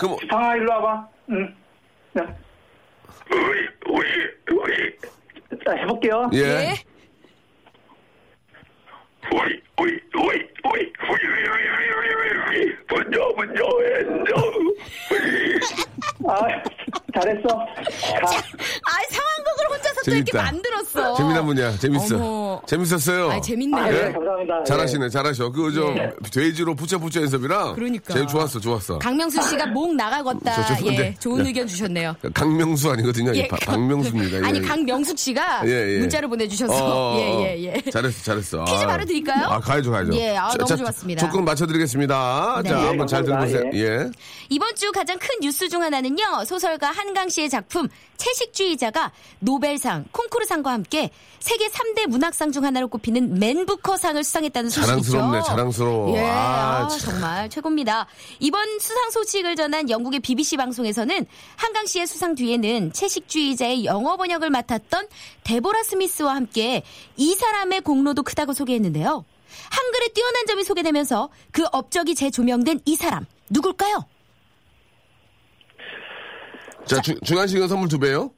그럼 0.00 0.16
상아, 0.30 0.56
일로 0.56 0.72
와봐. 0.72 1.08
응. 1.30 1.54
자. 2.16 2.26
자, 5.66 5.72
해볼게요. 5.72 6.30
예. 6.32 6.38
예. 6.38 6.74
아, 16.28 16.34
잘했어. 17.14 17.48
가. 17.48 17.64
아, 18.26 18.92
상황극을 19.08 19.66
혼자서 19.70 20.00
또 20.04 20.10
이렇게 20.10 20.30
재밌다. 20.32 20.42
만들었어. 20.42 21.14
재미난 21.16 21.46
분이야. 21.46 21.76
재밌어. 21.78 22.16
어머. 22.16 22.62
재밌었어요. 22.66 23.30
아, 23.30 23.40
재밌네. 23.40 23.80
아, 23.80 23.88
예? 23.88 23.92
네, 23.92 24.12
감사합니다. 24.12 24.64
잘하시네, 24.64 25.08
잘하셔. 25.08 25.50
그, 25.50 25.72
저, 25.72 25.94
예. 25.96 26.10
돼지로 26.30 26.74
부채부채 26.74 27.20
연습이랑. 27.22 27.74
그러니까. 27.74 28.12
제일 28.14 28.26
좋았어, 28.26 28.60
좋았어. 28.60 28.98
강명수 28.98 29.40
씨가 29.42 29.66
목 29.68 29.94
나가겠다. 29.94 30.54
저 30.54 30.74
죄송한데. 30.74 31.02
예, 31.02 31.14
좋은 31.18 31.44
예. 31.44 31.48
의견 31.48 31.66
주셨네요. 31.66 32.16
강명수 32.34 32.90
아니거든요. 32.90 33.34
예, 33.34 33.48
박- 33.48 33.60
강- 33.60 33.74
박명수입니다. 33.76 34.46
아니 34.46 34.58
예. 34.58 34.62
강명숙 34.62 35.18
씨가 35.18 35.62
예, 35.66 35.94
예. 35.94 35.98
문자를 36.00 36.28
보내주셔서 36.28 36.74
어, 36.74 36.88
어, 36.88 37.16
어. 37.16 37.20
예예 37.20 37.64
예. 37.86 37.90
잘했어, 37.90 38.22
잘했어. 38.24 38.64
퀴즈 38.64 38.82
아. 38.84 38.86
바로 38.86 39.04
드릴까요? 39.04 39.46
아, 39.46 39.60
가야죠, 39.68 39.90
가야죠. 39.90 40.14
예, 40.14 40.36
아, 40.36 40.48
너무 40.56 40.76
좋았습니다. 40.76 41.26
조건 41.26 41.44
맞춰드리겠습니다. 41.44 42.60
네. 42.64 42.68
자, 42.70 42.82
예, 42.82 42.86
한번 42.86 43.06
잘 43.06 43.24
감사합니다. 43.24 43.58
들어보세요. 43.58 43.84
예. 43.84 44.10
이번 44.48 44.74
주 44.74 44.90
가장 44.92 45.18
큰 45.18 45.28
뉴스 45.40 45.68
중 45.68 45.82
하나는요. 45.82 46.44
소설가 46.46 46.90
한강 46.90 47.28
씨의 47.28 47.50
작품 47.50 47.88
채식주의자가 48.16 49.12
노벨상, 49.38 50.04
콩쿠르상과 50.12 50.72
함께 50.72 51.10
세계 51.38 51.68
3대 51.68 52.06
문학상 52.06 52.50
중 52.50 52.64
하나로 52.64 52.88
꼽히는 52.88 53.38
맨부커상을 53.38 54.22
수상했다는 54.24 54.70
소식이죠. 54.70 55.12
자랑스럽네, 55.12 55.42
자랑스러워. 55.42 56.16
예, 56.16 56.26
아, 56.28 56.84
아, 56.84 56.88
참. 56.88 56.98
정말 57.12 57.48
최고입니다. 57.48 58.06
이번 58.40 58.78
수상 58.80 59.10
소식을 59.10 59.54
전한 59.56 59.88
영국의 59.88 60.20
BBC 60.20 60.56
방송에서는 60.56 61.26
한강 61.56 61.86
씨의 61.86 62.06
수상 62.06 62.34
뒤에는 62.34 62.92
채식주의자의 62.92 63.84
영어 63.84 64.16
번역을 64.16 64.50
맡았던 64.50 65.06
데보라 65.44 65.82
스미스와 65.84 66.34
함께 66.34 66.82
이 67.16 67.34
사람의 67.34 67.82
공로도 67.82 68.24
크다고 68.24 68.52
소개했는데요. 68.52 69.24
한글에 69.70 70.08
뛰어난 70.14 70.46
점이 70.46 70.64
소개되면서 70.64 71.30
그 71.52 71.64
업적이 71.72 72.14
재조명된 72.14 72.80
이 72.84 72.96
사람 72.96 73.26
누굴까요? 73.50 74.04
자, 76.84 77.00
주, 77.02 77.18
중간식은 77.20 77.68
선물 77.68 77.88
두 77.88 77.98
배요? 77.98 78.30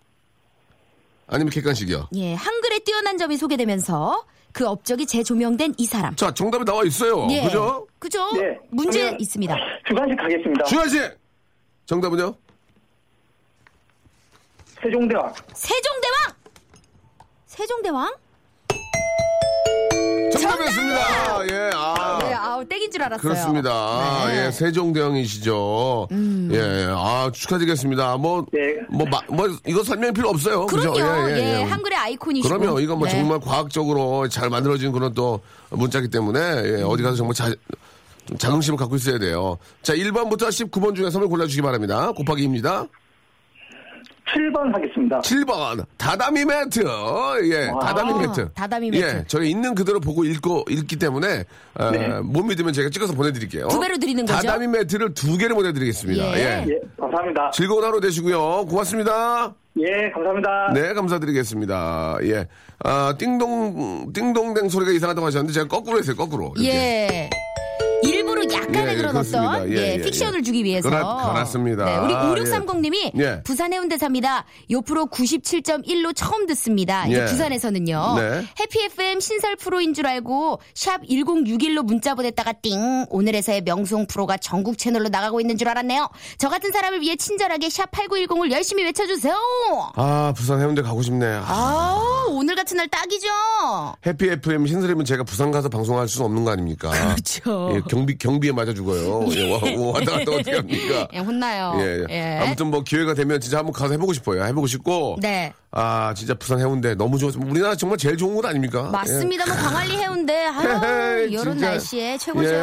아니면 1.29 1.51
객관식이요? 1.53 2.09
예, 2.17 2.35
한글에 2.35 2.81
뛰어난 2.81 3.17
점이 3.17 3.37
소개되면서 3.37 4.25
그 4.53 4.67
업적이 4.67 5.07
재조명된 5.07 5.75
이 5.79 5.87
사람. 5.87 6.17
자, 6.17 6.35
정답이 6.35 6.65
나와 6.65 6.85
있어요. 6.85 7.29
예. 7.31 7.45
그죠? 7.45 7.87
그죠? 8.01 8.33
네. 8.33 8.59
문제 8.71 9.17
있습니다. 9.21 9.55
주관식 9.87 10.17
가겠습니다. 10.17 10.65
중간식! 10.65 11.19
정답은요? 11.87 12.35
세종대왕. 14.83 15.35
세종대왕! 15.55 16.17
세종대왕? 17.47 18.15
정답이었습니다. 20.65 21.47
예, 21.51 21.71
아. 21.75 22.19
네, 22.23 22.35
아우, 22.35 22.65
땡인 22.65 22.91
줄 22.91 23.03
알았어요. 23.03 23.21
그렇습니다. 23.23 23.71
아, 23.73 24.27
네. 24.29 24.41
음. 24.41 24.47
예, 24.47 24.51
세종대왕이시죠. 24.51 26.09
예, 26.53 26.87
아, 26.91 27.31
축하드리겠습니다. 27.33 28.17
뭐, 28.19 28.45
네. 28.53 28.77
뭐, 28.91 29.07
마- 29.07 29.21
뭐, 29.29 29.49
이거 29.67 29.83
설명 29.83 30.13
필요 30.13 30.29
없어요. 30.29 30.67
그럼요. 30.67 30.93
그죠? 30.93 31.31
예, 31.31 31.63
한글의 31.63 31.99
아이콘이시고. 31.99 32.49
그러면 32.57 32.83
이건 32.83 32.99
뭐 32.99 33.09
네. 33.09 33.15
정말 33.15 33.41
과학적으로 33.41 34.29
잘 34.29 34.51
만들어진 34.51 34.93
그런 34.93 35.15
또 35.15 35.41
문자기 35.71 36.09
때문에 36.09 36.39
예, 36.41 36.83
어디 36.83 37.03
가서 37.03 37.17
정말 37.17 37.35
자, 37.35 37.51
좀 38.27 38.37
자긍심을 38.39 38.79
갖고 38.79 38.97
있어야 38.97 39.19
돼요. 39.19 39.59
자, 39.83 39.95
1번부터 39.95 40.49
19번 40.49 40.95
중에 40.95 41.11
선물 41.11 41.29
골라주시기 41.29 41.63
바랍니다. 41.63 42.13
곱하기 42.13 42.47
2입니다. 42.47 42.89
7번 44.35 44.73
하겠습니다. 44.73 45.21
7번 45.21 45.85
다다미 45.97 46.45
매트 46.45 46.81
예 47.51 47.71
다다미 47.81 48.27
매트 48.27 48.53
다다미 48.55 48.91
매트. 48.91 49.05
예 49.05 49.25
저희 49.27 49.51
있는 49.51 49.75
그대로 49.75 50.01
보고 50.01 50.25
읽고 50.25 50.65
읽기 50.69 50.97
때문에 50.97 51.45
어, 51.79 51.93
못 52.23 52.43
믿으면 52.45 52.73
제가 52.73 52.91
찍어서 52.91 53.13
보내드릴게요 53.15 53.69
두 53.69 53.81
배로 53.81 53.97
드리는 53.99 54.25
거죠? 54.25 54.47
다다미 54.47 54.67
매트를 54.69 55.15
두 55.15 55.37
개를 55.39 55.55
보내드리겠습니다 55.57 56.23
예. 56.23 56.41
예, 56.41 56.65
예, 56.69 56.79
감사합니다. 56.99 57.51
즐거운 57.53 57.83
하루 57.85 58.01
되시고요 58.01 58.67
고맙습니다 58.67 59.55
예, 59.79 60.11
감사합니다. 60.11 60.73
네 60.75 60.93
감사드리겠습니다 60.95 62.19
예 62.25 62.47
아, 62.85 63.15
띵동 63.19 64.13
띵동댕 64.13 64.69
소리가 64.69 64.93
이상하다고 64.93 65.27
하셨는데 65.27 65.53
제가 65.53 65.69
거꾸로 65.69 65.99
했어요 65.99 66.17
거꾸로 66.17 66.53
이렇게. 66.57 66.69
예. 66.77 67.31
약간의 68.53 68.95
예, 68.95 68.97
그런 68.97 69.13
그렇습니다. 69.13 69.51
어떤 69.53 69.71
예, 69.73 69.77
예, 69.77 69.93
예, 69.95 70.01
픽션을 70.03 70.39
예. 70.41 70.43
주기 70.43 70.65
위해서. 70.65 70.89
그렇- 70.91 71.33
그렇 71.33 71.45
습니다. 71.45 71.85
네, 71.85 71.97
우리 71.99 72.15
아, 72.15 72.33
5630님이 72.33 73.19
예. 73.21 73.43
부산 73.45 73.73
해운대사입니다. 73.73 74.45
요프로 74.71 75.07
97.1로 75.07 76.13
처음 76.15 76.47
듣습니다. 76.47 77.07
이제 77.07 77.21
예. 77.21 77.25
부산에서는요. 77.25 78.15
네. 78.19 78.45
해피 78.61 78.83
FM 78.85 79.21
신설 79.21 79.57
프로인 79.57 79.95
줄 79.95 80.07
알고 80.07 80.61
샵 80.75 81.03
1061로 81.03 81.83
문자 81.83 82.15
보냈다가 82.15 82.53
띵 82.63 83.07
오늘에서의 83.11 83.63
명수홍 83.63 84.07
프로가 84.07 84.37
전국 84.37 84.79
채널로 84.79 85.09
나가고 85.09 85.41
있는 85.41 85.57
줄 85.57 85.69
알았네요. 85.69 86.09
저 86.39 86.49
같은 86.49 86.71
사람을 86.73 87.01
위해 87.01 87.17
친절하게 87.17 87.69
샵 87.71 87.91
8910을 87.91 88.51
열심히 88.53 88.85
외쳐주세요. 88.85 89.35
아 89.97 90.33
부산 90.37 90.61
해운대 90.61 90.83
가고 90.83 91.03
싶네 91.03 91.27
아, 91.27 91.45
아 91.47 92.27
오늘 92.31 92.55
같은 92.55 92.77
날 92.77 92.89
딱이죠. 92.89 93.29
해피 94.07 94.29
FM 94.31 94.67
신설이면 94.67 95.05
제가 95.05 95.25
부산 95.25 95.51
가서 95.51 95.69
방송할 95.69 96.09
수는 96.09 96.27
없는 96.27 96.45
거 96.45 96.51
아닙니까 96.53 96.91
그렇죠. 96.91 97.73
예, 97.75 97.81
경비 97.89 98.17
경비 98.19 98.49
에 98.51 98.53
맞아 98.53 98.75
죽어요. 98.75 99.27
예, 99.35 99.51
와, 99.53 99.59
와, 99.59 99.93
왔다 99.95 100.13
갔다 100.13 100.33
어떻게 100.33 100.57
합니까? 100.57 101.09
예, 101.15 101.19
혼나요. 101.19 101.75
예, 101.79 102.05
예. 102.11 102.39
아무튼 102.43 102.67
뭐 102.67 102.83
기회가 102.83 103.15
되면 103.15 103.41
진짜 103.41 103.59
한번 103.59 103.73
가서 103.73 103.93
해보고 103.95 104.13
싶어요. 104.13 104.45
해보고 104.45 104.67
싶고. 104.67 105.17
네. 105.21 105.53
아 105.73 106.13
진짜 106.17 106.35
부산 106.35 106.59
해운대 106.59 106.95
너무 106.97 107.17
좋아. 107.19 107.31
우리나라 107.37 107.75
정말 107.77 107.97
제일 107.99 108.17
좋은 108.17 108.35
곳 108.35 108.45
아닙니까? 108.45 108.83
맞습니다. 108.93 109.47
뭐 109.47 109.55
광안리 109.55 109.97
해운대 109.97 110.47
아유, 110.47 111.29
이런 111.31 111.45
진짜. 111.53 111.71
날씨에 111.71 112.19
최고죠. 112.19 112.49
예. 112.49 112.61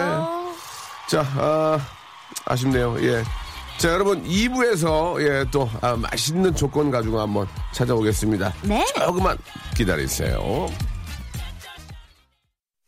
자, 1.10 1.26
아, 1.38 1.80
아쉽네요. 2.45 2.97
예. 3.02 3.23
자, 3.78 3.89
여러분 3.93 4.23
2부에서 4.28 5.21
예, 5.21 5.45
또 5.52 5.69
아, 5.82 5.95
맛있는 5.95 6.54
조건 6.56 6.91
가지고 6.91 7.21
한번 7.21 7.47
찾아오겠습니다. 7.73 8.54
네. 8.63 8.84
조금만 9.06 9.38
기다리세요. 9.76 10.67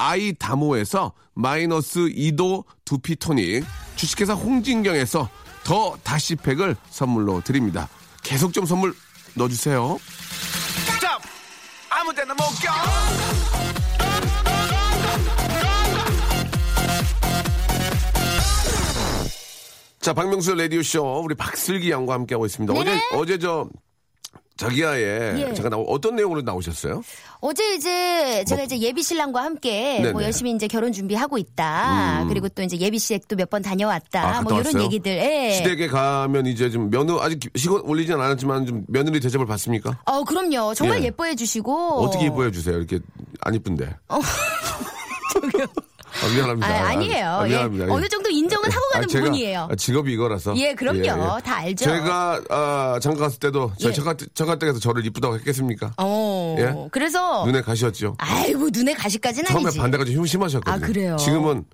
아이다모에서 0.00 1.12
마이너스 1.34 2.00
2도 2.00 2.64
두피 2.86 3.16
토닉, 3.16 3.64
주식회사 3.96 4.32
홍진경에서 4.32 5.28
더 5.62 5.96
다시팩을 6.02 6.74
선물로 6.88 7.42
드립니다. 7.42 7.86
계속 8.22 8.54
좀 8.54 8.64
선물 8.64 8.94
넣어주세요. 9.34 9.98
스탑! 10.86 11.20
아무 11.90 12.14
데나 12.14 12.32
못 12.32 12.40
가! 12.64 12.74
자, 20.00 20.14
박명수 20.14 20.54
라디오쇼 20.54 21.20
우리 21.22 21.34
박슬기 21.34 21.90
양과 21.90 22.14
함께하고 22.14 22.46
있습니다. 22.46 22.72
어제, 22.72 22.84
네네. 22.84 23.02
어제 23.12 23.38
저 23.38 23.68
자기야에 24.60 25.00
예. 25.48 25.54
제가 25.54 25.68
나오 25.70 25.84
어떤 25.88 26.16
내용으로 26.16 26.42
나오셨어요? 26.42 27.02
어제 27.40 27.74
이제 27.74 28.44
제가 28.46 28.62
이제 28.64 28.78
예비 28.78 29.02
신랑과 29.02 29.42
함께 29.42 29.94
뭐 29.94 30.00
네네. 30.02 30.12
뭐 30.12 30.22
열심히 30.22 30.50
이제 30.52 30.66
결혼 30.68 30.92
준비하고 30.92 31.38
있다. 31.38 32.26
그리고 32.28 32.48
또 32.50 32.62
이제 32.62 32.76
예비 32.78 32.98
시댁도 32.98 33.36
몇 33.36 33.50
번 33.50 33.62
다녀왔다. 33.62 34.22
아, 34.38 34.42
뭐 34.42 34.52
이런 34.52 34.66
왔어요? 34.66 34.82
얘기들. 34.84 35.10
예. 35.16 35.50
시댁에 35.54 35.88
가면 35.88 36.46
이제 36.46 36.70
좀 36.70 36.88
며느 36.90 37.12
아직 37.20 37.40
시간 37.56 37.80
올리진 37.80 38.14
않았지만 38.14 38.64
좀 38.66 38.84
며느리 38.86 39.18
대접을 39.18 39.44
받습니까? 39.46 39.98
어, 40.04 40.22
그럼요. 40.22 40.74
정말 40.74 41.00
예. 41.00 41.06
예. 41.06 41.10
뻐해 41.10 41.34
주시고. 41.34 42.02
어떻게 42.04 42.26
이뻐해 42.26 42.52
주세요? 42.52 42.76
이렇게 42.76 43.00
안 43.40 43.54
이쁜데. 43.54 43.96
아, 46.22 46.34
미안합니다. 46.34 46.68
아, 46.68 46.88
아니에요. 46.88 47.26
아, 47.26 47.44
미안합니다. 47.44 47.86
예. 47.86 47.90
어느 47.90 48.08
정도 48.08 48.28
인정은 48.30 48.70
하고 48.70 48.86
가는 48.92 49.04
아, 49.04 49.06
제가, 49.08 49.24
부분이에요. 49.24 49.68
아, 49.70 49.74
직업이 49.74 50.12
이거라서. 50.12 50.54
예, 50.56 50.74
그럼요. 50.74 51.40
다 51.40 51.56
알죠. 51.58 51.84
제가 51.84 52.42
아, 52.50 52.98
장가 53.00 53.20
갔을 53.20 53.38
때도 53.38 53.72
저 53.78 53.88
예. 53.88 53.92
저가 53.92 54.14
저가 54.34 54.58
댁에서 54.58 54.78
저를 54.78 55.04
이쁘다고 55.06 55.34
했겠습니까? 55.36 55.94
어. 55.98 56.56
예? 56.58 56.74
그래서 56.90 57.44
눈에 57.46 57.62
가시었죠. 57.62 58.16
아이고 58.18 58.68
눈에 58.72 58.92
가시까지는 58.94 59.48
처음에 59.48 59.64
아니지. 59.66 59.78
반대가 59.78 60.04
좀 60.04 60.26
심하셨거든요. 60.26 60.74
아, 60.74 60.86
그래요? 60.86 61.16
지금은 61.16 61.64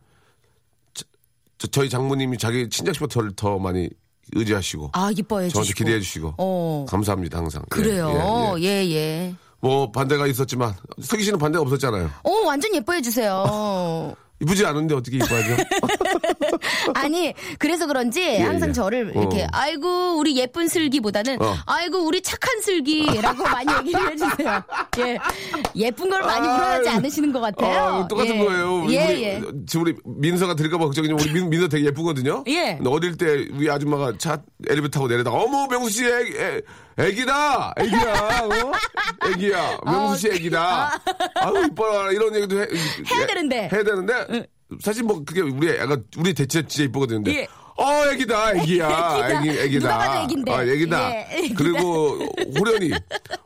저, 1.70 1.82
희 1.82 1.88
장모님이 1.88 2.38
자기 2.38 2.68
친자식보다 2.68 3.12
저를 3.12 3.32
더 3.34 3.58
많이 3.58 3.88
의지하시고 4.34 4.90
아, 4.92 5.10
이뻐해 5.16 5.48
저한테 5.48 5.66
주시고. 5.68 5.78
기대해 5.78 6.00
주시고 6.00 6.34
어. 6.38 6.86
감사합니다 6.88 7.38
항상. 7.38 7.62
예, 7.62 7.66
그래요. 7.70 8.54
예, 8.58 8.62
예. 8.62 8.84
예, 8.84 8.90
예. 8.94 9.34
뭐 9.60 9.90
반대가 9.90 10.26
있었지만 10.26 10.74
석희 11.00 11.24
씨는 11.24 11.38
반대가 11.38 11.62
없었잖아요. 11.62 12.10
어, 12.22 12.30
완전 12.44 12.74
예뻐해 12.74 13.00
주세요. 13.02 14.14
이쁘지 14.40 14.66
않은데 14.66 14.94
어떻게 14.94 15.16
이뻐하죠? 15.16 15.56
아니, 16.94 17.32
그래서 17.58 17.86
그런지 17.86 18.36
항상 18.38 18.68
예. 18.68 18.72
저를 18.72 19.12
이렇게, 19.14 19.44
어. 19.44 19.48
아이고, 19.52 20.18
우리 20.18 20.36
예쁜 20.36 20.68
슬기보다는, 20.68 21.40
어. 21.40 21.54
아이고, 21.66 22.04
우리 22.06 22.20
착한 22.20 22.60
슬기라고 22.60 23.42
많이 23.48 23.72
얘기를 23.78 24.12
해주세요. 24.12 24.62
예. 24.98 25.18
예쁜 25.76 26.10
걸 26.10 26.20
많이 26.22 26.46
아유. 26.46 26.86
않으시는 26.86 27.32
것 27.32 27.40
같아요. 27.40 27.78
아, 27.78 28.08
똑같은 28.08 28.34
예. 28.36 28.44
거예요. 28.44 28.82
우리, 28.84 28.94
예, 28.94 29.06
우리, 29.06 29.22
예. 29.22 29.42
지금 29.66 29.82
우리 29.86 29.94
민서가 30.04 30.54
들을까봐 30.54 30.84
걱정이지만 30.84 31.20
우리 31.20 31.32
민, 31.32 31.48
민서 31.48 31.68
되게 31.68 31.86
예쁘거든요. 31.86 32.44
예. 32.48 32.78
어릴 32.84 33.16
때 33.16 33.46
우리 33.54 33.70
아줌마가 33.70 34.12
차 34.18 34.42
엘리베이터 34.68 34.98
타고 34.98 35.08
내려다가 35.08 35.36
어머 35.36 35.66
명수 35.66 35.90
씨 35.90 36.04
애, 36.06 36.60
애기다 36.98 37.74
애기야 37.78 38.40
어? 38.44 38.72
애기야 39.30 39.78
명수 39.84 40.18
씨 40.20 40.28
애기다 40.34 40.98
아유 41.34 41.66
이뻐라 41.70 42.10
이런 42.12 42.34
얘기도 42.34 42.58
해, 42.60 42.66
해야 43.14 43.26
되는데. 43.26 43.68
해야 43.72 43.82
되는데 43.84 44.46
사실 44.80 45.02
뭐 45.04 45.22
그게 45.24 45.42
우리 45.42 45.68
애가 45.70 45.96
우리 46.16 46.32
대체 46.34 46.66
진짜 46.66 46.84
이쁘거든요. 46.84 47.22
근데 47.22 47.40
예. 47.40 47.48
어 47.78 48.06
애기다 48.10 48.52
애기야. 48.54 49.38
애기 49.42 49.50
애기다 49.60 50.22
애긴데. 50.24 50.52
아, 50.52 50.62
애기다 50.64 51.10
예, 51.14 51.26
애기다. 51.30 51.54
그리고 51.62 52.18
호련이 52.58 52.90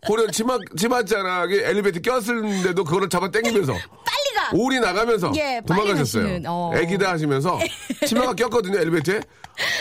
호련 0.08 0.30
치마 0.30 0.56
치마자락에 0.78 1.66
엘리베이터 1.68 2.00
꼈을는데도 2.00 2.84
그거를 2.84 3.08
잡아 3.08 3.28
당기면서 3.30 3.72
빨리 4.06 4.34
가! 4.36 4.50
올이 4.54 4.78
나가면서 4.80 5.32
예, 5.36 5.60
빨리 5.66 5.80
도망가셨어요. 5.80 6.42
어. 6.46 6.72
애기다 6.76 7.10
하시면서 7.10 7.58
치마가 8.06 8.32
꼈거든요 8.34 8.78
엘리베이터에. 8.78 9.20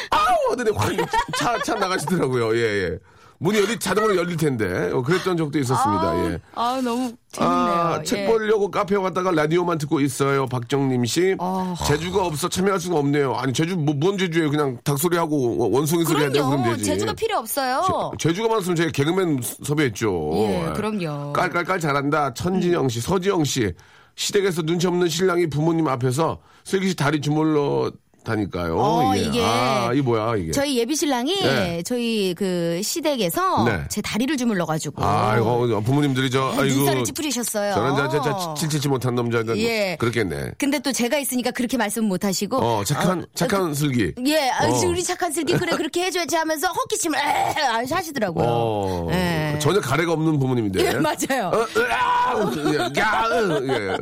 아우 0.09 0.51
하더니 0.51 0.71
확 0.71 0.91
차 1.37 1.61
차 1.63 1.75
나가시더라고요. 1.75 2.57
예 2.57 2.61
예. 2.85 2.97
문이 3.41 3.57
어디 3.61 3.79
자동으로 3.79 4.17
열릴 4.17 4.35
텐데 4.35 4.91
어, 4.91 5.01
그랬던 5.01 5.37
적도 5.37 5.57
있었습니다. 5.59 6.01
아, 6.03 6.25
예. 6.25 6.39
아, 6.55 6.81
너무 6.83 7.13
재밌네요. 7.31 7.57
아, 7.57 7.97
예. 7.99 8.03
책 8.03 8.27
보려고 8.27 8.69
카페 8.69 8.97
갔다가 8.97 9.31
라디오만 9.31 9.77
듣고 9.77 10.01
있어요. 10.01 10.45
박정림 10.47 11.05
씨. 11.05 11.35
아. 11.39 11.73
제주가 11.87 12.25
없어 12.25 12.49
참여할 12.49 12.81
수가 12.81 12.97
없네요. 12.97 13.35
아니, 13.35 13.53
제주, 13.53 13.77
뭐, 13.77 13.95
뭔 13.95 14.17
제주예요? 14.17 14.51
그냥 14.51 14.77
닭소리 14.83 15.15
하고 15.15 15.69
원숭이 15.71 16.03
소리 16.03 16.21
하자고 16.25 16.49
그러면. 16.49 16.71
되지. 16.73 16.83
제주가 16.83 17.13
필요 17.13 17.37
없어요. 17.37 18.11
제, 18.19 18.33
주가 18.33 18.49
많았으면 18.49 18.75
제가 18.75 18.91
개그맨 18.91 19.39
섭외했죠. 19.63 20.31
예, 20.35 20.73
그럼요. 20.75 21.31
깔깔깔 21.31 21.79
잘한다. 21.79 22.33
천진영 22.33 22.89
씨, 22.89 22.99
서지영 22.99 23.45
씨. 23.45 23.71
시댁에서 24.15 24.63
눈치 24.63 24.85
없는 24.85 25.07
신랑이 25.07 25.47
부모님 25.47 25.87
앞에서 25.87 26.39
슬기 26.65 26.89
씨 26.89 26.95
다리 26.97 27.21
주물러 27.21 27.89
다니까요. 28.29 28.77
어, 28.79 29.13
예. 29.15 29.21
이게 29.21 29.41
아, 29.43 29.91
이 29.93 30.01
뭐야, 30.01 30.35
이게. 30.37 30.51
저희 30.51 30.77
예비 30.77 30.95
신랑이 30.95 31.35
네. 31.41 31.83
저희 31.83 32.33
그 32.37 32.79
시댁에서 32.83 33.63
네. 33.65 33.83
제 33.89 34.01
다리를 34.01 34.37
주물러 34.37 34.65
가지고 34.65 35.03
아, 35.03 35.35
이거 35.37 35.81
부모님들이 35.81 36.29
저, 36.29 36.53
아이고. 36.57 36.75
눈살을 36.75 37.03
찌푸리셨어요. 37.05 37.73
저런 37.73 37.95
자, 37.95 38.07
자, 38.09 38.21
자, 38.21 38.53
칠칠치 38.55 38.87
못한 38.87 39.15
남자. 39.15 39.43
예. 39.57 39.95
그렇겠네. 39.99 40.51
근데 40.57 40.79
또 40.79 40.91
제가 40.91 41.17
있으니까 41.17 41.51
그렇게 41.51 41.77
말씀 41.77 42.05
못 42.05 42.23
하시고 42.23 42.57
어, 42.57 42.83
착한, 42.83 43.25
착한 43.33 43.73
슬기. 43.73 44.13
예, 44.25 44.49
아, 44.49 44.67
어. 44.67 44.79
우리 44.87 45.03
착한 45.03 45.31
슬기 45.31 45.53
그래 45.53 45.75
그렇게 45.75 46.03
해줘야지 46.05 46.35
하면서 46.35 46.67
헛기침을 46.67 47.17
에 47.17 47.55
하시더라고요. 47.89 48.45
어, 48.47 49.07
예. 49.11 49.57
전혀 49.59 49.79
가래가 49.81 50.13
없는 50.13 50.39
부모님인데. 50.39 50.85
예, 50.85 50.93
맞아요. 50.93 51.51
어, 51.53 51.65
으아! 51.75 52.51
예, 52.73 52.99
야, 53.01 53.23
으, 53.31 53.67
예. 53.69 53.97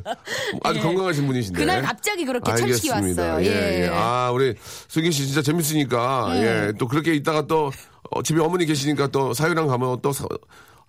아주 0.63 0.81
건강하신 0.81 1.27
분이신데. 1.27 1.59
그날 1.59 1.81
갑자기 1.81 2.25
그렇게 2.25 2.51
알겠습니다. 2.51 3.23
왔어요. 3.23 3.45
예, 3.45 3.83
예. 3.83 3.87
예. 4.17 4.27
아, 4.27 4.32
우리 4.32 4.56
슬기 4.88 5.12
씨 5.12 5.25
진짜 5.27 5.41
재밌으니까, 5.41 6.32
예. 6.38 6.71
또 6.80 6.88
그렇게 6.88 7.13
있다가 7.13 7.45
또, 7.47 7.71
어, 8.12 8.23
집에 8.23 8.41
어머니 8.41 8.65
계시니까 8.65 9.08
또 9.08 9.34
사유랑 9.34 9.67
가면 9.67 9.99
또 10.01 10.12
사- 10.12 10.25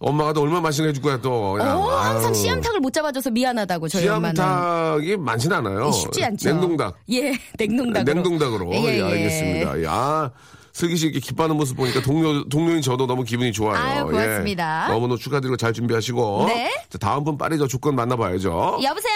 엄마가 0.00 0.32
또 0.32 0.42
얼마나 0.42 0.60
맛있는 0.60 0.86
거 0.86 0.90
해줄 0.90 1.02
거야 1.02 1.20
또. 1.20 1.58
야, 1.60 1.74
어, 1.74 1.88
항상 1.96 2.28
아유. 2.28 2.34
씨암탉을 2.34 2.78
못 2.78 2.92
잡아줘서 2.92 3.30
미안하다고 3.30 3.88
저희 3.88 4.06
엄마는. 4.06 4.36
씨암탉이 4.36 5.16
많진 5.16 5.52
않아요. 5.52 5.90
쉽지 5.90 6.24
않죠. 6.24 6.48
냉동닭. 6.50 6.98
예, 7.10 7.32
냉동닭으로. 7.58 8.14
냉동닭으로. 8.14 8.74
예, 8.74 8.78
예, 8.84 8.98
예. 8.98 9.02
알겠습니다. 9.02 9.80
예, 9.82 9.86
아, 9.88 10.30
슬기 10.72 10.96
씨 10.96 11.06
이렇게 11.06 11.18
기뻐하는 11.18 11.56
모습 11.56 11.76
보니까 11.76 12.00
동료, 12.00 12.48
동료인 12.48 12.80
저도 12.80 13.08
너무 13.08 13.24
기분이 13.24 13.52
좋아요. 13.52 13.76
아유, 13.76 14.04
고맙습니다. 14.04 14.86
예. 14.88 14.92
너무너무 14.92 15.18
축하드리고 15.18 15.56
잘 15.56 15.72
준비하시고. 15.72 16.44
네. 16.46 16.70
자, 16.90 16.98
다음 16.98 17.24
분 17.24 17.36
빨리 17.36 17.58
저 17.58 17.66
조건 17.66 17.96
만나봐야죠. 17.96 18.78
여보세요. 18.80 19.12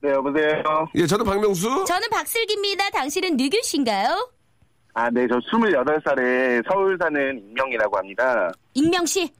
네, 0.00 0.10
여보세요. 0.10 0.62
예, 0.94 1.06
저는 1.06 1.24
박명수. 1.24 1.84
저는 1.86 2.08
박슬기입니다. 2.10 2.90
당신은 2.90 3.36
누구신가요? 3.36 4.30
아, 4.94 5.10
네, 5.10 5.26
저 5.28 5.38
28살에 5.38 6.62
서울 6.70 6.96
사는 7.00 7.38
익명이라고 7.50 7.96
합니다. 7.98 8.52
익명 8.74 9.04
씨. 9.06 9.30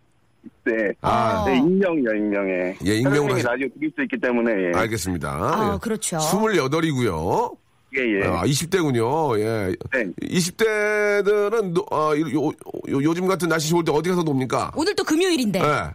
네. 0.64 0.72
아, 1.00 1.44
네, 1.46 1.56
익명이요, 1.58 2.14
익명에. 2.14 2.76
예, 2.84 2.94
익명으로 2.96 3.34
하시- 3.34 3.44
라디오 3.44 3.68
들을 3.74 3.90
수 3.94 4.02
있기 4.02 4.18
때문에, 4.20 4.52
예. 4.72 4.78
알겠습니다. 4.78 5.28
아, 5.30 5.74
예. 5.74 5.78
그렇죠. 5.80 6.16
28이고요. 6.18 7.56
예, 7.96 8.20
예. 8.20 8.26
아, 8.26 8.42
20대군요. 8.44 9.38
예. 9.40 9.74
네. 9.92 10.12
20대들은 10.22 11.92
어, 11.92 12.12
요, 12.18 12.46
요, 12.46 13.02
요 13.02 13.14
즘 13.14 13.26
같은 13.26 13.48
날씨 13.48 13.70
좋을 13.70 13.82
때 13.84 13.90
어디 13.92 14.10
가서 14.10 14.22
놉니까? 14.22 14.70
오늘 14.76 14.94
또 14.94 15.02
금요일인데. 15.04 15.60
예. 15.60 15.90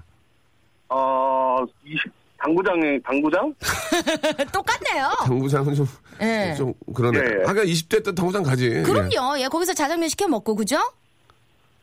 어, 0.90 1.64
20, 1.86 2.00
당구장에, 2.44 3.00
당구장? 3.06 3.54
똑같네요. 4.52 5.10
당구장은 5.26 5.76
좀, 5.76 5.88
예. 6.22 6.54
좀 6.58 6.74
그러네. 6.94 7.20
예. 7.20 7.44
하긴 7.46 7.64
20대 7.64 8.04
때 8.04 8.14
당구장 8.14 8.44
가지. 8.44 8.66
예. 8.70 8.82
그럼요. 8.82 9.40
예, 9.40 9.48
거기서 9.48 9.74
자장면 9.74 10.10
시켜 10.10 10.28
먹고 10.28 10.56
그죠? 10.56 10.78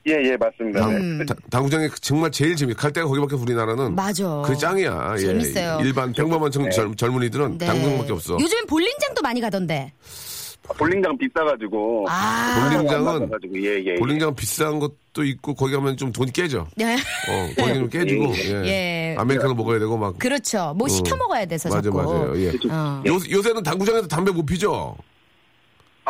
예, 0.07 0.12
예, 0.12 0.37
맞습니다. 0.37 0.87
네. 0.87 0.96
음. 0.96 1.27
다- 1.27 1.35
당구장이 1.51 1.88
정말 2.01 2.31
제일 2.31 2.57
재미. 2.57 2.75
갈 2.75 2.92
데가 2.92 3.07
거기밖에 3.07 3.37
우리나라는. 3.37 3.94
맞아. 3.94 4.42
그 4.46 4.57
짱이야. 4.57 5.14
예. 5.16 5.20
재밌어요. 5.20 5.79
일반 5.83 6.12
평범한 6.12 6.51
청- 6.51 6.70
젊, 6.70 6.94
젊은이들은 6.94 7.59
네. 7.59 7.66
당구장밖에 7.66 8.12
없어. 8.12 8.35
요즘엔 8.40 8.66
볼링장도 8.66 9.23
많이 9.23 9.40
가던데. 9.40 9.92
볼링장 10.76 11.16
비싸가지고. 11.18 12.06
아. 12.09 12.68
볼링장은 12.70 13.30
가지고 13.30 13.62
예, 13.62 13.83
예. 13.85 13.94
볼링장 13.96 14.35
비싼 14.35 14.78
것도 14.78 15.24
있고 15.24 15.54
거기 15.54 15.72
가면 15.72 15.96
좀 15.96 16.12
돈이 16.12 16.33
깨져. 16.33 16.66
네. 16.76 16.94
어, 16.94 17.50
돈이 17.59 17.74
좀 17.74 17.88
깨지고. 17.88 18.33
예. 18.37 18.66
예. 18.66 19.14
아메리카노 19.18 19.54
먹어야 19.54 19.78
되고 19.78 19.96
막. 19.96 20.18
그렇죠. 20.18 20.74
뭐 20.76 20.88
시켜 20.88 21.16
먹어야 21.16 21.46
돼서 21.46 21.68
맞아 21.68 21.83
자꾸. 21.83 21.96
맞아요. 22.02 22.40
예. 22.40 22.50
어. 22.70 23.02
요, 23.06 23.18
요새는 23.30 23.62
당구장에서 23.62 24.06
담배 24.09 24.30
못 24.30 24.44
피죠. 24.46 24.96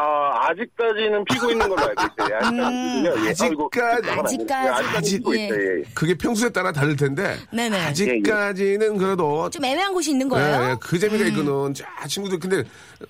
아, 0.01 0.49
아직까지는 0.49 1.25
피고 1.27 1.51
있는 1.51 1.69
걸로 1.69 1.83
알고 1.83 2.03
있어요. 2.03 2.37
아직까지는요. 2.39 3.11
예. 3.27 3.31
아직까지- 3.33 4.03
되는데. 4.03 4.21
아직까지. 4.23 4.67
예, 4.67 4.71
아직까지 4.71 5.17
피고 5.19 5.37
예. 5.39 5.45
있어요. 5.47 5.61
예. 5.61 5.83
그게 5.95 6.15
평소에 6.15 6.49
따라 6.51 6.73
다를 6.73 6.97
텐데. 6.97 7.37
네네. 7.53 7.79
아직까지는 7.87 8.97
그래도 8.97 9.51
좀 9.51 9.65
애매한 9.65 9.93
곳이 9.93 10.11
있는 10.13 10.27
예, 10.27 10.31
거예요? 10.31 10.57
음. 10.57 10.71
예, 10.71 10.77
그 10.81 10.99
재미가 10.99 11.27
있거든. 11.27 11.75
자, 11.75 11.87
친구들 12.09 12.39
근데 12.39 12.63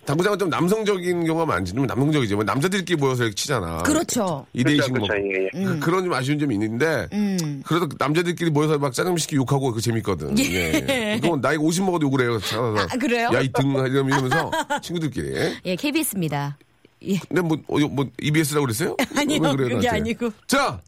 당구장은 0.05 0.38
좀 0.38 0.50
남성적인 0.50 1.24
경우가 1.24 1.46
많지. 1.46 1.72
좀 1.74 1.87
남성적이지. 1.87 2.35
뭐 2.35 2.42
남자들끼리 2.44 2.98
모여서 2.98 3.22
이렇게 3.22 3.35
치잖아. 3.37 3.79
그렇죠. 3.85 4.44
2대2씩 4.55 4.92
그렇죠, 4.92 5.07
뭐. 5.07 5.09
예, 5.16 5.48
예. 5.55 5.64
그- 5.64 5.79
그런 5.81 6.03
좀 6.05 6.12
아쉬운 6.12 6.38
점이 6.38 6.55
있는데. 6.57 7.07
음. 7.12 7.62
그래도 7.66 7.87
남자들끼리 7.98 8.50
모여서 8.50 8.79
막 8.79 8.92
짜장면 8.92 9.18
시키 9.18 9.37
욕하고 9.37 9.72
그 9.72 9.81
재밌거든. 9.81 10.37
예. 10.38 11.18
이거 11.22 11.37
나이가 11.40 11.62
50 11.62 11.85
먹어도 11.85 12.07
욕을 12.07 12.22
해요. 12.22 12.38
아, 12.79 12.96
그래요? 12.98 13.31
야, 13.33 13.40
이 13.40 13.48
등, 13.53 13.70
이러면서 13.70 14.50
친구들끼리. 14.83 15.55
예, 15.64 15.76
KBS입니다. 15.76 16.57
예. 17.02 17.18
근데 17.28 17.40
뭐, 17.40 17.58
어, 17.68 17.78
뭐, 17.88 18.06
EBS라고 18.20 18.66
그랬어요? 18.66 18.96
아니요, 19.16 19.40
왜 19.42 19.50
그래요, 19.52 19.56
그게 19.56 19.74
나한테? 19.74 19.88
아니고. 19.88 20.32
자, 20.46 20.80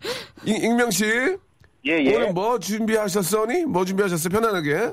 익, 0.45 0.63
익명 0.63 0.91
씨. 0.91 1.05
예, 1.85 1.99
예. 2.05 2.15
오늘 2.15 2.33
뭐 2.33 2.59
준비하셨어니? 2.59 3.65
뭐 3.65 3.85
준비하셨어요? 3.85 4.31
편안하게. 4.31 4.93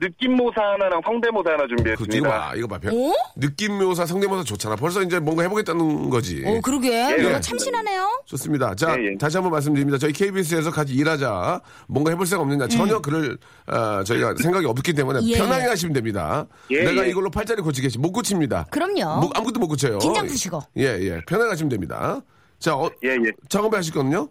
느낌 0.00 0.32
모사 0.34 0.60
하나랑 0.62 1.02
성대모사 1.04 1.50
하나 1.50 1.66
그, 1.66 1.74
이거 1.74 1.76
준비했습니다. 1.76 2.28
봐, 2.28 2.52
이거 2.56 2.66
봐. 2.66 2.78
별- 2.78 2.92
오? 2.92 3.12
느낌 3.36 3.78
묘사, 3.78 4.06
성대모사 4.06 4.44
좋잖아. 4.44 4.74
벌써 4.76 5.02
이제 5.02 5.18
뭔가 5.20 5.42
해보겠다는 5.42 6.08
거지. 6.08 6.42
오, 6.46 6.60
그러게. 6.62 6.90
예. 7.12 7.16
내가 7.22 7.38
참신하네요. 7.40 8.22
좋습니다. 8.24 8.74
자, 8.74 8.96
예, 8.98 9.12
예. 9.12 9.18
다시 9.18 9.36
한번 9.36 9.52
말씀드립니다. 9.52 9.98
저희 9.98 10.12
KBS에서 10.12 10.70
같이 10.70 10.94
일하자. 10.94 11.60
뭔가 11.86 12.10
해볼 12.12 12.26
생각 12.26 12.42
없느냐. 12.42 12.66
전혀 12.68 12.98
그럴, 13.00 13.36
어, 13.66 14.02
저희가 14.04 14.34
생각이 14.40 14.64
없기 14.66 14.94
때문에 14.94 15.18
음. 15.20 15.24
예, 15.28 15.36
편하게 15.36 15.64
예. 15.64 15.68
하시면 15.68 15.92
됩니다. 15.92 16.46
예, 16.70 16.82
내가 16.82 17.04
예. 17.04 17.10
이걸로 17.10 17.30
팔자리 17.30 17.60
고치겠지. 17.60 17.98
못 17.98 18.12
고칩니다. 18.12 18.66
그럼요. 18.70 19.20
뭐, 19.20 19.30
아무것도 19.34 19.60
못 19.60 19.68
고쳐요. 19.68 19.98
긴장 19.98 20.26
푸시고. 20.26 20.60
예, 20.78 20.84
예. 21.00 21.20
편하게 21.26 21.50
하시면 21.50 21.68
됩니다. 21.68 22.20
자, 22.58 22.74
어, 22.74 22.90
예, 23.04 23.10
예. 23.10 23.30
작업해 23.48 23.76
하실 23.76 23.92
거는요? 23.94 24.28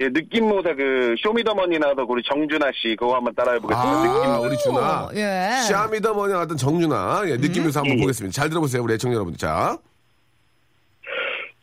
예, 0.00 0.08
느낌 0.08 0.48
모사 0.48 0.74
그 0.74 1.14
쇼미더머니 1.22 1.78
나도 1.78 2.06
우리 2.08 2.22
정준하 2.22 2.70
씨 2.74 2.96
그거 2.96 3.16
한번 3.16 3.34
따라해보겠습니다. 3.34 4.02
느낌 4.02 4.30
아, 4.30 4.40
우리 4.40 4.56
준아. 4.56 5.08
예. 5.14 5.60
샤미더머니 5.68 6.32
나왔던 6.32 6.56
정준아. 6.56 7.22
예, 7.26 7.36
느낌 7.36 7.64
묘사 7.64 7.80
한번 7.80 7.96
예, 7.96 7.98
예. 7.98 8.00
보겠습니다. 8.00 8.34
잘 8.34 8.48
들어보세요. 8.48 8.82
우리 8.82 8.94
애청자 8.94 9.14
여러분. 9.16 9.36
자. 9.36 9.76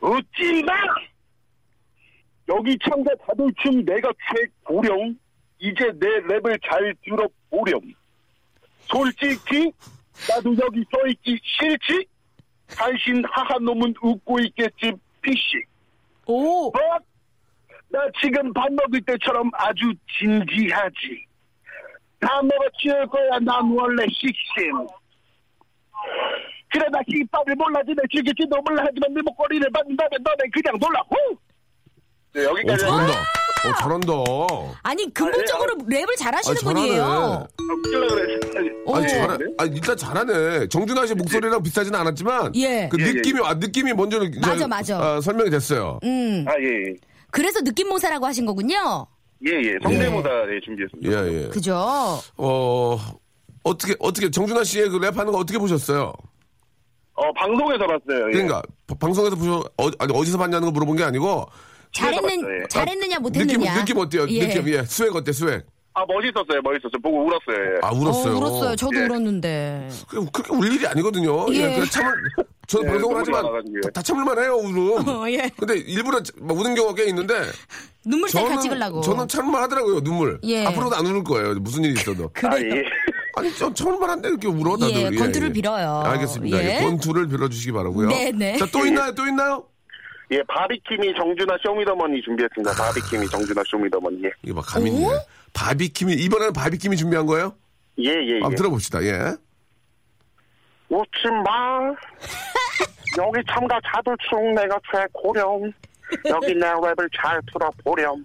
웃지 0.02 0.63
마! 0.63 0.73
여기 2.50 2.78
참가 2.88 3.10
다들 3.26 3.52
춤 3.63 3.84
내가 3.84 4.12
최고령. 4.30 5.17
이제 5.60 5.86
내 6.00 6.08
랩을 6.28 6.60
잘 6.69 6.93
들어보렴. 7.04 7.82
솔직히 8.86 9.71
나도 10.30 10.56
여기 10.63 10.86
서있기 10.91 11.39
싫지? 11.43 12.06
당신 12.69 13.23
하하 13.26 13.58
놈은 13.58 13.95
웃고 14.00 14.39
있겠지 14.41 14.93
피씨. 15.23 15.63
오. 16.28 16.67
어? 16.67 16.71
나 17.89 18.00
지금 18.21 18.52
밥 18.54 18.71
먹을 18.71 19.02
때처럼 19.02 19.50
아주 19.54 19.93
진지하지. 20.19 21.26
다 22.19 22.41
먹어치울 22.41 23.08
거야 23.08 23.39
난 23.41 23.69
원래 23.78 24.06
식심. 24.10 24.71
그래 26.69 26.86
나 26.91 27.00
힙합을 27.08 27.56
몰라지 27.56 27.91
내 27.95 28.02
즐길지도 28.12 28.58
몰라 28.67 28.84
하지만 28.86 29.13
네 29.13 29.21
목걸이를 29.21 29.69
받는다면 29.71 30.10
너는 30.23 30.52
그냥 30.52 30.78
놀라 30.80 31.00
후! 31.10 31.38
네, 32.34 32.45
오, 32.45 32.50
여기까지 32.50 32.84
잘한다. 32.86 33.13
오, 33.67 33.73
잘한다. 33.80 34.13
아니, 34.84 35.12
근본적으로 35.13 35.73
랩을 35.76 36.15
잘하시는 36.17 36.58
아니. 36.58 36.63
분이에요. 36.65 37.47
아니, 38.93 39.08
잘하, 39.08 39.38
아니, 39.58 39.76
일단 39.76 39.97
잘하네. 39.97 40.67
정준하 40.67 41.08
씨 41.08 41.15
목소리랑 41.15 41.63
비슷하지는 41.63 42.00
않았지만. 42.00 42.54
예. 42.56 42.88
그 42.91 42.97
예, 43.02 43.08
예. 43.08 43.13
느낌이, 43.13 43.39
아, 43.43 43.54
느낌이 43.56 43.93
먼저. 43.93 44.19
저, 44.19 44.39
맞아, 44.50 44.67
맞아. 44.67 45.00
아, 45.00 45.21
설명이 45.21 45.50
됐어요. 45.50 46.00
음. 46.04 46.45
아, 46.47 46.52
예, 46.60 46.65
예. 46.89 46.93
그래서 47.31 47.61
느낌모사라고 47.61 48.25
하신 48.25 48.45
거군요. 48.45 49.07
예, 49.47 49.51
예. 49.51 49.73
성대모사 49.83 50.29
예, 50.53 50.59
준비했습니다. 50.63 51.27
예, 51.27 51.43
예. 51.43 51.47
그죠? 51.49 51.75
어, 52.37 52.97
어떻게, 53.63 53.95
어떻게, 53.99 54.31
정준하 54.31 54.63
씨의 54.63 54.89
그 54.89 54.99
랩하는 54.99 55.31
거 55.31 55.37
어떻게 55.37 55.59
보셨어요? 55.59 56.13
어, 57.13 57.33
방송에서 57.33 57.85
봤어요. 57.85 58.27
예. 58.29 58.31
그러니까, 58.31 58.61
바- 58.87 58.95
방송에서 58.95 59.35
보셔, 59.35 59.59
어, 59.77 59.89
아니, 59.99 60.11
어디서 60.13 60.37
봤냐는 60.37 60.67
거 60.67 60.71
물어본 60.71 60.95
게 60.97 61.03
아니고. 61.03 61.45
잘했는, 61.93 62.21
봤어요, 62.41 62.61
예. 62.63 62.67
잘했느냐, 62.69 63.17
느낌, 63.19 63.21
못했느냐. 63.21 63.73
느낌 63.79 63.97
어때요? 63.97 64.25
예. 64.29 64.47
느낌, 64.47 64.67
예. 64.69 64.83
swag 64.84 65.15
어때, 65.15 65.31
swag? 65.34 65.63
아, 65.97 66.05
멋있었어요, 66.07 66.62
멋있었어요. 66.62 67.01
보고 67.01 67.25
울었어요. 67.25 67.73
예. 67.73 67.79
아, 67.81 67.91
울었어요. 67.91 68.36
어, 68.36 68.38
울었어요. 68.38 68.75
저도 68.75 68.95
예. 68.99 69.05
울었는데. 69.05 69.89
그, 70.07 70.25
그렇게 70.31 70.53
울 70.53 70.71
일이 70.71 70.86
아니거든요. 70.86 71.47
예. 71.53 71.55
예. 71.55 71.73
그냥 71.73 71.86
참을, 71.89 72.13
저는 72.67 72.86
예, 72.86 72.91
방송을 72.91 73.17
하지만 73.17 73.41
나와가지고요. 73.41 73.81
다, 73.81 73.89
다 73.89 74.01
참을만 74.03 74.38
해요, 74.38 74.57
울음. 74.57 74.93
어, 75.10 75.29
예. 75.31 75.49
근데 75.57 75.77
일부러 75.79 76.21
막 76.39 76.55
우는 76.55 76.75
경우가 76.75 76.93
꽤 76.93 77.05
있는데. 77.10 77.33
눈물 78.05 78.29
셀카 78.29 78.60
찍으려고. 78.60 79.01
저는 79.01 79.27
참을만 79.27 79.63
하더라고요, 79.63 80.01
눈물. 80.01 80.39
예. 80.43 80.67
앞으로도 80.67 80.95
안 80.95 81.03
울을 81.07 81.23
거예요, 81.23 81.55
무슨 81.55 81.83
일이 81.83 81.93
있어도. 81.93 82.29
아, 82.45 82.60
예. 82.60 82.83
아니, 83.36 83.51
저 83.55 83.73
참을만 83.73 84.07
한데 84.07 84.29
이렇게 84.29 84.47
울어, 84.47 84.77
다들. 84.77 85.13
예, 85.13 85.17
권투를 85.17 85.51
빌어요. 85.51 86.03
알겠습니다. 86.05 86.63
예. 86.63 86.75
예, 86.77 86.83
권투를 86.83 87.27
빌어주시기 87.27 87.71
바라고요 87.71 88.10
네네. 88.10 88.57
자, 88.57 88.67
또 88.71 88.86
있나요, 88.86 89.15
또 89.15 89.25
있나요? 89.25 89.65
예, 90.31 90.43
바비킴이 90.43 91.13
정준하 91.15 91.57
쇼미더머니 91.63 92.21
준비했습니다. 92.21 92.71
바비킴이 92.73 93.27
정준하 93.29 93.63
쇼미더머니. 93.65 94.25
예, 94.25 94.31
이거 94.43 94.61
봐, 94.61 94.67
감이 94.67 94.89
있네. 94.91 95.07
바비킴이, 95.53 96.13
이번에는 96.13 96.53
바비킴이 96.53 96.97
준비한 96.97 97.25
거예요? 97.25 97.55
예, 97.99 98.09
예. 98.09 98.33
한번 98.33 98.51
예. 98.51 98.55
들어봅시다, 98.55 99.01
예. 99.03 99.35
웃지 100.89 101.27
마. 101.45 101.79
여기 103.17 103.41
참가자들 103.49 103.80
중 103.86 104.53
내가 104.53 104.77
최고령. 104.91 105.71
여기 106.29 106.53
내 106.53 106.67
랩을 106.67 107.09
잘 107.19 107.41
들어보렴. 107.51 108.23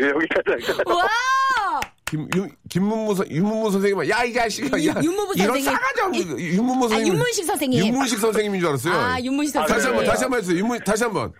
여기까지 0.00 0.72
할까요? 0.72 0.96
와! 0.96 1.80
김, 2.08 2.28
김문무 2.68 3.14
선, 3.16 3.28
윤문무 3.30 3.70
선생님은, 3.72 4.08
야, 4.08 4.22
이 4.22 4.32
자식아, 4.32 4.78
야. 4.78 4.80
윤- 4.96 5.04
윤문무 5.04 5.32
이런 5.34 5.46
선생님. 5.48 5.64
싸가지 5.64 6.00
없는, 6.02 6.38
윤문무 6.40 6.84
아, 6.84 6.88
선생님. 6.88 7.12
윤문식 7.14 7.44
선생님. 7.46 7.84
윤문식 7.86 8.18
선생님인 8.20 8.60
줄 8.60 8.68
알았어요. 8.68 8.94
아, 8.94 9.20
윤문식 9.20 9.52
선생님. 9.54 9.74
다시 9.74 9.86
한 9.86 9.94
번, 9.96 10.04
네. 10.04 10.10
다시 10.10 10.22
한 10.22 10.30
번 10.30 10.38
해주세요. 10.38 10.58
윤문, 10.58 10.78
다시 10.84 11.02
한 11.04 11.12
번. 11.12 11.32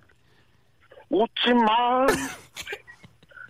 웃지 1.08 1.52
마. 1.54 2.06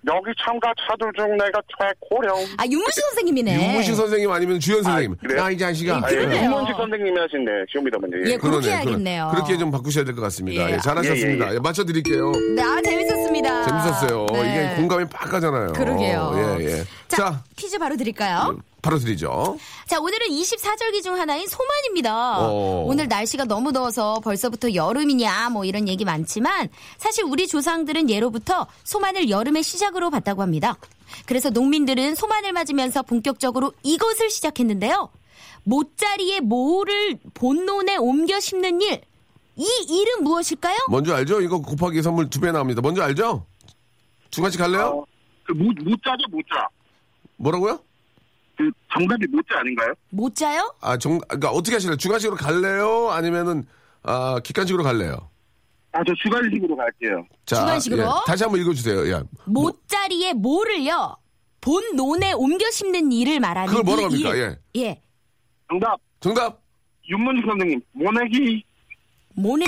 여기 0.09 0.31
참가 0.41 0.73
자들중 0.89 1.37
내가 1.37 1.61
최고령. 1.77 2.35
아, 2.59 2.65
윤문식 2.65 3.03
선생님이네. 3.07 3.55
윤문식 3.69 3.95
선생님 3.97 4.31
아니면 4.31 4.61
주연 4.61 4.83
선생님. 4.83 5.17
그래요? 5.17 5.43
야, 5.43 5.51
이 5.51 5.59
자식아. 5.59 5.97
아, 5.97 6.03
예, 6.11 6.15
그러네요. 6.17 6.45
윤문식 6.45 6.77
선생님이 6.77 7.19
하신네, 7.19 7.51
쇼미더머니. 7.73 8.13
예, 8.31 8.37
그렇게 8.37 8.39
그러네, 8.39 8.69
해야겠네요. 8.69 9.29
그렇게 9.33 9.57
좀 9.59 9.71
바꾸셔야 9.71 10.05
될 10.05 10.15
것 10.15 10.23
같습니다. 10.23 10.71
예. 10.71 10.75
예, 10.75 10.79
잘하셨습니다. 10.79 11.45
예, 11.47 11.49
예, 11.49 11.53
예. 11.53 11.55
예, 11.57 11.59
맞춰드릴게요. 11.59 12.33
네, 12.55 12.63
아, 12.63 12.81
재밌었습니다. 12.83 13.63
재밌었어요. 13.67 14.27
네. 14.33 14.41
이게 14.71 14.77
공감이 14.77 15.05
빡 15.07 15.31
가잖아요. 15.31 15.73
그러게요. 15.73 16.57
예, 16.61 16.65
예. 16.65 16.77
자, 17.09 17.17
자, 17.17 17.43
퀴즈 17.57 17.77
바로 17.79 17.97
드릴까요? 17.97 18.59
바로 18.87 18.99
드리죠. 19.01 19.59
자, 19.87 19.99
오늘은 19.99 20.29
24절기 20.29 21.03
중 21.03 21.17
하나인 21.19 21.45
소만입니다. 21.49 22.39
어. 22.39 22.85
오늘 22.87 23.09
날씨가 23.09 23.45
너무 23.45 23.73
더워서 23.73 24.21
벌써부터 24.21 24.75
여름이냐 24.75 25.51
뭐 25.51 25.65
이런 25.65 25.89
얘기 25.89 26.05
많지만 26.05 26.69
사실 26.97 27.25
우리 27.25 27.49
조상들은 27.49 28.09
예로부터 28.09 28.69
소만을 28.85 29.29
여름의 29.29 29.65
시작으로 29.65 30.11
봤다고 30.11 30.41
합니다. 30.43 30.77
그래서 31.27 31.51
농민들은 31.51 32.15
소만을 32.15 32.53
맞으면서 32.53 33.03
본격적으로 33.03 33.73
이것을 33.83 34.31
시작했는데요. 34.31 35.09
모짜리의 35.65 36.43
모를 36.43 37.19
본론에 37.35 37.97
옮겨 37.97 38.39
심는 38.39 38.83
일. 38.83 39.01
이 39.57 39.67
일은 39.89 40.23
무엇일까요? 40.23 40.77
먼저 40.91 41.13
알죠? 41.17 41.41
이거 41.41 41.59
곱하기 41.61 42.03
선물 42.03 42.31
두 42.31 42.39
배 42.39 42.53
나옵니다. 42.53 42.81
먼저 42.83 43.03
알죠? 43.03 43.45
두 44.31 44.43
가지 44.43 44.57
갈래요? 44.57 44.83
어, 45.03 45.05
그 45.45 45.53
무, 45.55 45.73
무자죠, 45.83 46.23
무자. 46.31 46.69
뭐라고요? 47.37 47.81
그 48.57 48.71
정답이 48.93 49.27
무자 49.31 49.59
아닌가요? 49.61 49.93
모짜요? 50.11 50.75
아, 50.81 50.97
정, 50.97 51.19
그러니까 51.19 51.51
어떻게 51.51 51.75
하실래요? 51.77 51.97
주간식으로 51.97 52.37
갈래요? 52.37 53.11
아니면은, 53.11 53.65
아, 54.03 54.41
기간식으로 54.43 54.83
갈래요? 54.83 55.31
아, 55.93 56.01
저 56.07 56.13
주간식으로 56.23 56.77
갈게요. 56.77 57.27
자, 57.45 57.57
주간식으로? 57.57 58.03
예, 58.03 58.07
다시 58.27 58.43
한번 58.45 58.61
읽어주세요. 58.61 59.07
예. 59.09 59.23
모짜리의 59.47 60.35
모를요. 60.35 61.17
본론에 61.61 62.33
옮겨 62.33 62.71
심는 62.71 63.13
일을 63.13 63.41
말하는 63.41 63.69
그걸 63.69 63.83
뭐라고 63.85 64.15
이 64.15 64.23
합니까? 64.25 64.35
일. 64.35 64.59
예. 64.77 65.03
정답, 65.69 65.97
정답! 66.21 66.63
윤문식 67.09 67.45
선생님, 67.47 67.81
모내기. 67.93 68.65
모네. 69.37 69.67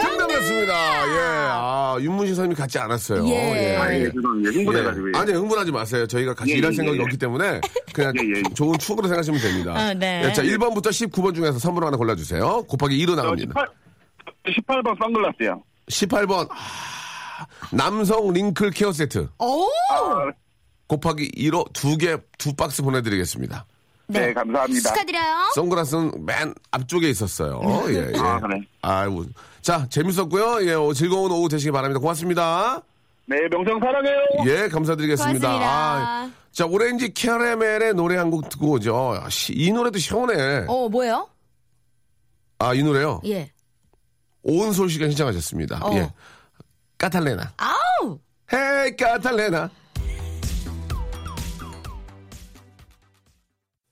정답이었습니다. 0.00 0.72
예. 1.08 1.48
아, 1.50 1.96
윤문식 2.00 2.36
선생님이 2.36 2.54
같지 2.54 2.78
않았어요. 2.78 3.28
예. 3.28 3.76
아, 3.76 3.92
예, 3.92 4.04
죄송합니다. 4.04 4.50
흥분해가지고. 4.50 5.08
예. 5.08 5.12
예. 5.14 5.18
아니, 5.18 5.32
흥분하지 5.32 5.72
마세요. 5.72 6.06
저희가 6.06 6.34
같이 6.34 6.52
예, 6.52 6.56
일할 6.58 6.72
예, 6.72 6.76
생각이 6.76 6.98
예. 6.98 7.02
없기 7.02 7.16
때문에 7.16 7.60
그냥 7.92 8.12
예, 8.16 8.38
예. 8.38 8.42
좋은 8.54 8.78
추억으로 8.78 9.08
생각하시면 9.08 9.40
됩니다. 9.40 9.74
아, 9.74 9.92
네. 9.94 10.22
예, 10.26 10.32
자, 10.32 10.42
1번부터 10.42 10.88
19번 10.88 11.34
중에서 11.34 11.58
선물 11.58 11.84
하나 11.84 11.96
골라주세요. 11.96 12.64
곱하기 12.68 13.04
2로 13.04 13.16
저 13.16 13.16
나갑니다. 13.16 13.54
18, 14.46 14.54
18 14.54 14.82
번 14.84 14.96
선글라스요. 15.00 15.62
18번. 15.90 16.48
아, 16.50 17.46
남성 17.72 18.32
링클 18.32 18.70
케어 18.70 18.92
세트. 18.92 19.28
오! 19.40 19.64
아, 19.90 20.30
곱하기 20.86 21.32
2로 21.32 21.70
두 21.72 21.96
개, 21.98 22.16
두 22.38 22.54
박스 22.54 22.82
보내드리겠습니다. 22.82 23.66
네, 24.08 24.32
감사합니다. 24.32 24.88
축하드려요. 24.90 25.50
선글라스는 25.54 26.24
맨 26.24 26.54
앞쪽에 26.70 27.10
있었어요. 27.10 27.60
예, 27.88 28.10
예. 28.14 28.18
아, 28.18 28.40
그래. 28.40 28.60
아이고. 28.80 29.24
자, 29.60 29.86
재밌었고요. 29.90 30.66
예, 30.66 30.74
오, 30.74 30.94
즐거운 30.94 31.30
오후 31.30 31.48
되시기 31.48 31.70
바랍니다. 31.70 32.00
고맙습니다. 32.00 32.80
네, 33.26 33.36
명성 33.50 33.78
사랑해요. 33.78 34.16
예, 34.46 34.68
감사드리겠습니다. 34.68 35.46
고맙습니다. 35.48 35.70
아, 35.70 36.30
자, 36.52 36.64
오렌지 36.64 37.12
캐러멜의 37.12 37.92
노래 37.94 38.16
한 38.16 38.30
곡 38.30 38.48
듣고 38.48 38.70
오죠. 38.72 39.20
아, 39.22 39.28
시- 39.28 39.52
이 39.54 39.70
노래도 39.70 39.98
시원해. 39.98 40.64
어, 40.66 40.88
뭐예요? 40.88 41.28
아, 42.58 42.72
이 42.72 42.82
노래요. 42.82 43.20
예. 43.26 43.52
오은솔 44.42 44.88
씨가 44.88 45.06
신청하셨습니다. 45.08 45.80
어. 45.84 45.94
예. 45.94 46.10
까탈레나. 46.96 47.52
아우! 47.58 48.18
헤이, 48.52 48.96
까탈레나. 48.96 49.70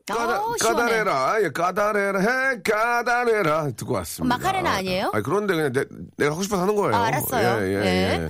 까다, 0.07 0.35
아우, 0.37 0.55
시원해. 0.61 0.81
까다레라, 1.03 1.42
예, 1.42 1.51
까다레라, 1.51 2.21
헤이, 2.21 2.62
까다레라. 2.62 3.71
듣고 3.77 3.95
왔습니다. 3.95 4.37
마카레나 4.37 4.71
아니에요? 4.75 5.11
아 5.12 5.21
그런데 5.21 5.55
그냥 5.55 5.73
내, 5.73 5.85
내가 6.16 6.31
하고 6.33 6.42
싶어서 6.45 6.62
하는 6.62 6.77
거예요. 6.77 6.95
아, 6.95 7.07
알았어요. 7.07 7.66
예, 7.66 7.75
예, 7.75 7.79
네. 7.81 8.21
예. 8.23 8.29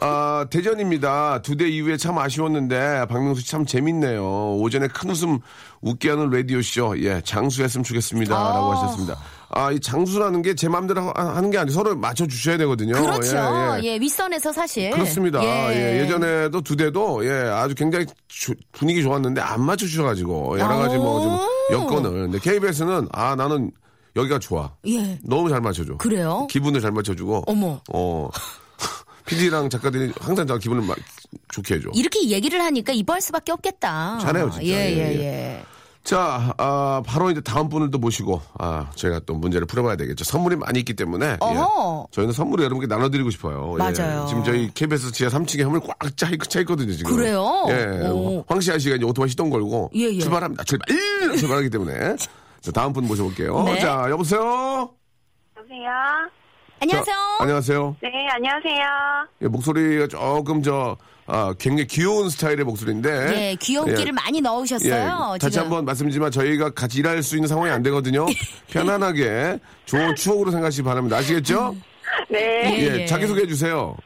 아, 0.00 0.06
아, 0.06 0.46
대전입니다. 0.50 1.42
두 1.42 1.56
대 1.56 1.68
이후에 1.68 1.98
참 1.98 2.18
아쉬웠는데, 2.18 3.06
박명수 3.10 3.42
씨 3.42 3.50
참 3.50 3.66
재밌네요. 3.66 4.56
오전에 4.56 4.88
큰 4.88 5.10
웃음 5.10 5.38
웃게 5.82 6.08
하는 6.10 6.30
라디오쇼. 6.30 6.98
예, 7.02 7.20
장수했으면 7.22 7.84
좋겠습니다. 7.84 8.34
아. 8.34 8.54
라고 8.54 8.72
하셨습니다. 8.72 9.14
아, 9.56 9.70
이 9.70 9.78
장수라는 9.80 10.42
게 10.42 10.54
제 10.54 10.68
마음대로 10.68 11.12
하- 11.14 11.36
하는 11.36 11.50
게 11.50 11.58
아니고 11.58 11.72
서로 11.74 11.94
맞춰주셔야 11.96 12.56
되거든요. 12.58 12.92
그렇죠. 12.94 13.36
예, 13.36 13.80
예. 13.80 13.92
예, 13.92 13.96
윗선에서 13.98 14.52
사실. 14.52 14.90
그렇습니다. 14.90 15.42
예. 15.44 16.00
예. 16.02 16.08
전에도 16.08 16.60
두 16.60 16.74
대도 16.76 17.24
예, 17.26 17.30
아주 17.50 17.74
굉장히 17.74 18.06
주- 18.28 18.54
분위기 18.72 19.02
좋았는데 19.02 19.40
안 19.40 19.60
맞춰주셔가지고 19.62 20.58
여러 20.58 20.76
가지 20.76 20.96
뭐좀 20.96 21.32
오. 21.34 21.40
여건을. 21.72 22.10
근데 22.30 22.38
KBS는 22.38 23.08
아 23.12 23.34
나는 23.36 23.70
여기가 24.16 24.38
좋아. 24.38 24.72
예. 24.86 25.18
너무 25.24 25.48
잘 25.48 25.60
맞춰줘. 25.60 25.96
그래요? 25.98 26.46
기분을 26.50 26.80
잘 26.80 26.92
맞춰주고. 26.92 27.44
어머. 27.46 27.80
어. 27.92 28.28
PD랑 29.26 29.70
작가들이 29.70 30.12
항상 30.20 30.46
저 30.46 30.58
기분을 30.58 30.82
막 30.86 30.96
좋게 31.48 31.76
해줘. 31.76 31.88
이렇게 31.94 32.28
얘기를 32.28 32.60
하니까 32.62 32.92
이뻐할 32.92 33.22
수밖에 33.22 33.52
없겠다. 33.52 34.18
잘해요, 34.20 34.50
진짜. 34.50 34.66
예, 34.66 34.70
예, 34.70 34.96
예, 34.98 35.20
예. 35.20 35.62
예. 36.04 36.08
자, 36.08 36.54
아, 36.58 37.02
바로 37.06 37.30
이제 37.30 37.40
다음 37.40 37.68
분을 37.68 37.90
또 37.90 37.98
모시고, 37.98 38.40
아, 38.58 38.90
저희가 38.94 39.20
또 39.26 39.34
문제를 39.34 39.66
풀어봐야 39.66 39.96
되겠죠. 39.96 40.24
선물이 40.24 40.56
많이 40.56 40.78
있기 40.80 40.94
때문에. 40.94 41.38
어허. 41.40 42.06
예. 42.08 42.14
저희는 42.14 42.32
선물을 42.34 42.64
여러분께 42.64 42.86
나눠드리고 42.86 43.30
싶어요. 43.30 43.74
예. 43.74 43.78
맞아요. 43.78 44.26
지금 44.28 44.44
저희 44.44 44.70
KBS 44.72 45.12
지하 45.12 45.30
3층에 45.30 45.62
선물 45.62 45.80
꽉 45.80 46.16
차, 46.16 46.28
차 46.48 46.60
있거든요, 46.60 46.92
지금. 46.92 47.16
그래요? 47.16 47.64
예. 47.68 48.06
오. 48.08 48.44
황시아 48.46 48.78
씨가 48.78 48.96
이제 48.96 49.04
오토바이 49.04 49.28
시동 49.30 49.48
걸고. 49.50 49.90
예, 49.94 50.00
예. 50.00 50.18
출발합니다. 50.20 50.64
출발! 50.64 50.86
출발하기 51.38 51.70
때문에. 51.70 52.16
자, 52.60 52.72
다음 52.72 52.92
분 52.92 53.06
모셔볼게요. 53.06 53.62
네. 53.64 53.78
자, 53.78 54.06
여보세요? 54.10 54.90
여보세요? 55.56 55.90
안녕하세요. 56.80 57.14
자, 57.14 57.42
안녕하세요. 57.42 57.96
네, 58.02 58.10
안녕하세요. 58.34 58.84
예, 59.42 59.46
목소리가 59.48 60.06
조금 60.08 60.62
저, 60.62 60.96
아, 61.26 61.54
굉장히 61.58 61.86
귀여운 61.86 62.28
스타일의 62.28 62.64
목소리인데. 62.64 63.10
예, 63.50 63.56
귀여운 63.58 63.88
예. 63.88 64.12
많이 64.12 64.40
넣으셨어요. 64.42 65.32
예, 65.34 65.38
다시 65.38 65.52
지금. 65.52 65.64
한번 65.64 65.84
말씀드리지만 65.86 66.30
저희가 66.30 66.70
같이 66.70 66.98
일할 67.00 67.22
수 67.22 67.36
있는 67.36 67.48
상황이 67.48 67.70
안 67.70 67.82
되거든요. 67.82 68.26
편안하게 68.70 69.58
좋은 69.86 70.14
추억으로 70.16 70.50
생각하시기 70.50 70.82
바랍니다. 70.84 71.16
아시겠죠? 71.16 71.74
네. 72.28 72.38
예, 72.66 72.78
예, 72.78 73.00
예. 73.00 73.06
자기소개해 73.06 73.46
주세요. 73.46 73.96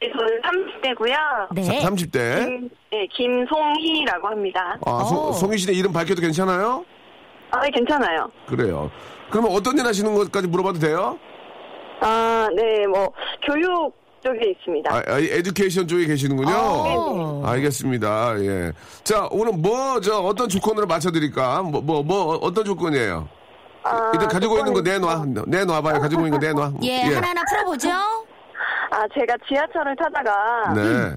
저는 0.00 0.40
30대고요. 0.42 1.54
네. 1.54 1.62
30대. 1.62 2.44
김, 2.44 2.68
네, 2.90 3.06
김송희라고 3.14 4.26
합니다. 4.28 4.76
아, 4.84 5.04
소- 5.04 5.28
어. 5.28 5.32
송희 5.32 5.58
씨네 5.58 5.74
이름 5.74 5.92
밝혀도 5.92 6.20
괜찮아요? 6.20 6.84
아, 7.52 7.60
네, 7.60 7.70
괜찮아요. 7.70 8.28
그래요. 8.48 8.90
그러면 9.30 9.52
어떤 9.52 9.78
일 9.78 9.86
하시는 9.86 10.12
것까지 10.12 10.48
물어봐도 10.48 10.80
돼요? 10.80 11.16
아, 12.00 12.48
네, 12.56 12.84
뭐, 12.88 13.12
교육 13.46 13.94
쪽에 14.22 14.50
있습니다. 14.50 14.94
아, 14.94 15.02
아, 15.06 15.18
에듀케이션 15.18 15.86
쪽에 15.86 16.06
계시는군요. 16.06 16.54
어. 16.54 17.42
알겠습니다. 17.44 18.38
예. 18.40 18.72
자, 19.04 19.28
오늘 19.30 19.52
뭐, 19.52 20.00
저, 20.00 20.18
어떤 20.20 20.48
조건으로 20.48 20.86
맞춰드릴까? 20.86 21.62
뭐, 21.62 21.80
뭐, 21.80 22.02
뭐, 22.02 22.36
어떤 22.36 22.64
조건이에요? 22.64 23.28
아, 23.84 24.10
일단 24.14 24.28
가지고 24.28 24.58
있는 24.58 24.72
거 24.72 24.80
내놔. 24.80 25.24
내놔봐요. 25.46 26.00
가지고 26.00 26.26
있는 26.26 26.38
거 26.38 26.46
내놔. 26.46 26.72
예, 26.84 27.00
하나하나 27.02 27.42
풀어보죠. 27.50 27.88
아, 27.90 29.08
제가 29.14 29.36
지하철을 29.48 29.96
타다가 29.96 30.72
네. 30.74 31.16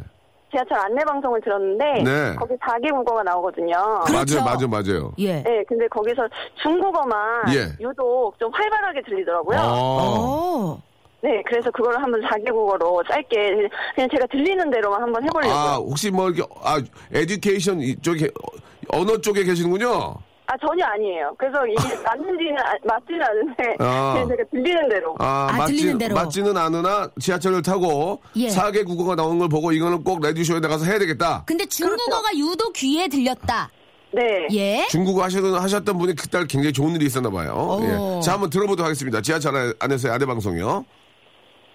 지하철 0.49 0.79
안내 0.79 1.03
방송을 1.03 1.41
들었는데 1.41 2.03
네. 2.03 2.35
거기 2.35 2.53
4개 2.55 2.89
국어가 2.91 3.21
나오거든요. 3.23 3.75
그렇죠. 4.05 4.41
맞아요, 4.41 4.67
맞아요, 4.67 4.67
맞아요. 4.69 5.11
예. 5.17 5.43
네, 5.43 5.63
근데 5.67 5.87
거기서 5.89 6.27
중국어만 6.63 7.53
예. 7.53 7.67
유독 7.79 8.39
좀 8.39 8.49
활발하게 8.53 9.01
들리더라고요. 9.03 9.59
어. 9.61 10.81
오. 11.25 11.27
네, 11.27 11.41
그래서 11.47 11.71
그걸 11.71 11.95
한번 12.01 12.21
4개 12.21 12.51
국어로 12.51 13.03
짧게 13.09 13.67
그냥 13.95 14.09
제가 14.11 14.25
들리는 14.31 14.69
대로만 14.69 15.01
한번 15.01 15.23
해보려고요. 15.23 15.53
아, 15.57 15.75
혹시 15.75 16.11
뭐, 16.11 16.29
이렇게, 16.29 16.43
아, 16.63 16.79
에듀케이션 17.11 17.81
이쪽에, 17.81 18.25
어, 18.25 18.97
언어 18.99 19.17
쪽에 19.19 19.43
계시는군요? 19.43 20.15
아 20.47 20.53
전혀 20.61 20.85
아니에요. 20.85 21.33
그래서 21.39 21.57
이게 21.65 21.95
맞는지는 22.03 22.55
아- 22.59 22.77
맞지는 22.83 23.21
않은데 23.23 23.75
아. 23.79 24.13
그냥 24.13 24.27
제가 24.29 24.43
들리는 24.51 24.89
대로. 24.89 25.15
아, 25.17 25.47
아, 25.49 25.57
맞지, 25.57 25.73
들리는 25.75 25.97
대로. 25.97 26.13
맞지는 26.13 26.55
않으나 26.55 27.09
지하철을 27.19 27.63
타고 27.63 28.21
예. 28.35 28.47
4개 28.49 28.85
국어가 28.85 29.15
나온 29.15 29.39
걸 29.39 29.49
보고 29.49 29.71
이거는 29.71 30.03
꼭 30.03 30.21
레디쇼에 30.21 30.59
나가서 30.59 30.85
해야 30.85 30.99
되겠다. 30.99 31.41
근데 31.47 31.65
중국어가 31.65 32.29
유독 32.37 32.73
귀에 32.73 33.07
들렸다. 33.07 33.71
네. 34.13 34.21
예. 34.53 34.85
중국어 34.91 35.23
하셨던, 35.23 35.55
하셨던 35.55 35.97
분이 35.97 36.13
그딸 36.15 36.45
굉장히 36.45 36.71
좋은 36.71 36.93
일이 36.95 37.07
있었나 37.07 37.31
봐요. 37.31 37.79
오. 37.81 37.83
예. 37.83 38.21
자, 38.21 38.33
한번 38.33 38.51
들어보도록 38.51 38.85
하겠습니다. 38.85 39.21
지하철 39.21 39.55
안- 39.55 39.73
안에서의 39.79 40.13
아대 40.13 40.27
방송이요. 40.27 40.85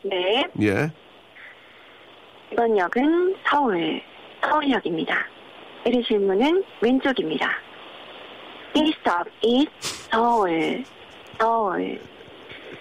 네. 0.02 0.44
예. 0.62 0.90
이번 2.52 2.76
역은 2.76 3.36
서울, 3.48 4.02
서울역입니다. 4.42 5.14
내리실 5.84 6.18
문은 6.20 6.64
왼쪽입니다. 6.80 7.48
1스톱 8.74 9.26
1 9.42 9.66
서울, 9.80 10.84
서울. 11.38 12.00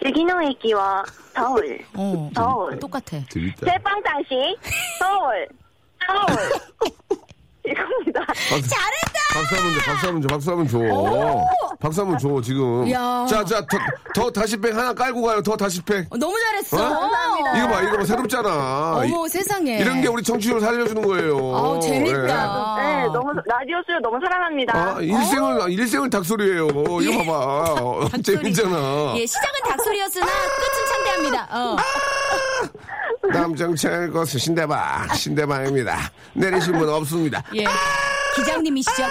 유기농의기와 0.05 1.03
서울, 1.33 1.79
어, 1.97 2.29
서울. 2.33 2.79
똑같아. 2.79 3.17
재밌다. 3.29 3.65
제빵 3.65 4.01
장식 4.03 4.35
서울, 4.99 5.47
서울. 6.07 7.19
이겁니다. 7.69 8.25
잘했다! 8.49 9.19
박수 9.31 9.55
한번 9.55 9.73
줘, 9.73 9.79
박수 9.85 10.07
한번 10.07 10.21
줘, 10.21 10.27
박수 10.27 10.49
한번 10.51 10.67
줘. 10.67 11.45
박수 11.79 12.01
한번 12.01 12.17
줘, 12.17 12.41
지금. 12.41 12.91
야. 12.91 13.25
자, 13.29 13.43
자, 13.45 13.61
더, 13.61 13.77
더 14.15 14.31
다시 14.31 14.57
팩 14.57 14.73
하나 14.75 14.93
깔고 14.93 15.21
가요, 15.21 15.41
더 15.41 15.55
다시 15.55 15.81
팩. 15.83 16.05
어, 16.11 16.17
너무 16.17 16.35
잘했어. 16.39 16.77
감사합니다. 16.77 17.57
이거 17.57 17.67
봐, 17.67 17.81
이거 17.81 17.97
봐, 17.97 18.05
새롭잖아. 18.05 19.01
어머, 19.03 19.27
세상에. 19.27 19.77
이런 19.79 20.01
게 20.01 20.07
우리 20.07 20.23
청취율 20.23 20.59
살려주는 20.59 21.01
거예요. 21.01 21.37
아우, 21.55 21.79
재밌다. 21.79 22.75
네, 22.79 23.05
너무 23.13 23.31
라디오 23.45 23.77
쇼 23.85 23.99
너무 24.01 24.19
사랑합니다. 24.23 24.73
아, 24.75 24.99
일생을, 24.99 25.71
일생을 25.71 26.09
닭소리예요. 26.09 26.67
이거 27.01 27.23
봐봐. 27.23 28.09
닭소리. 28.11 28.23
재밌잖아. 28.23 29.13
예, 29.15 29.25
시작은 29.25 29.59
닭소리였으나 29.69 30.25
끝은 30.25 30.85
창대합니다. 30.89 31.47
어. 31.51 31.77
남정철 33.27 34.11
것은 34.11 34.39
신대방, 34.39 35.13
신대방입니다. 35.13 36.11
내리신 36.33 36.77
분 36.77 36.89
없습니다. 36.89 37.43
예. 37.55 37.65
기장님이시죠? 38.39 39.03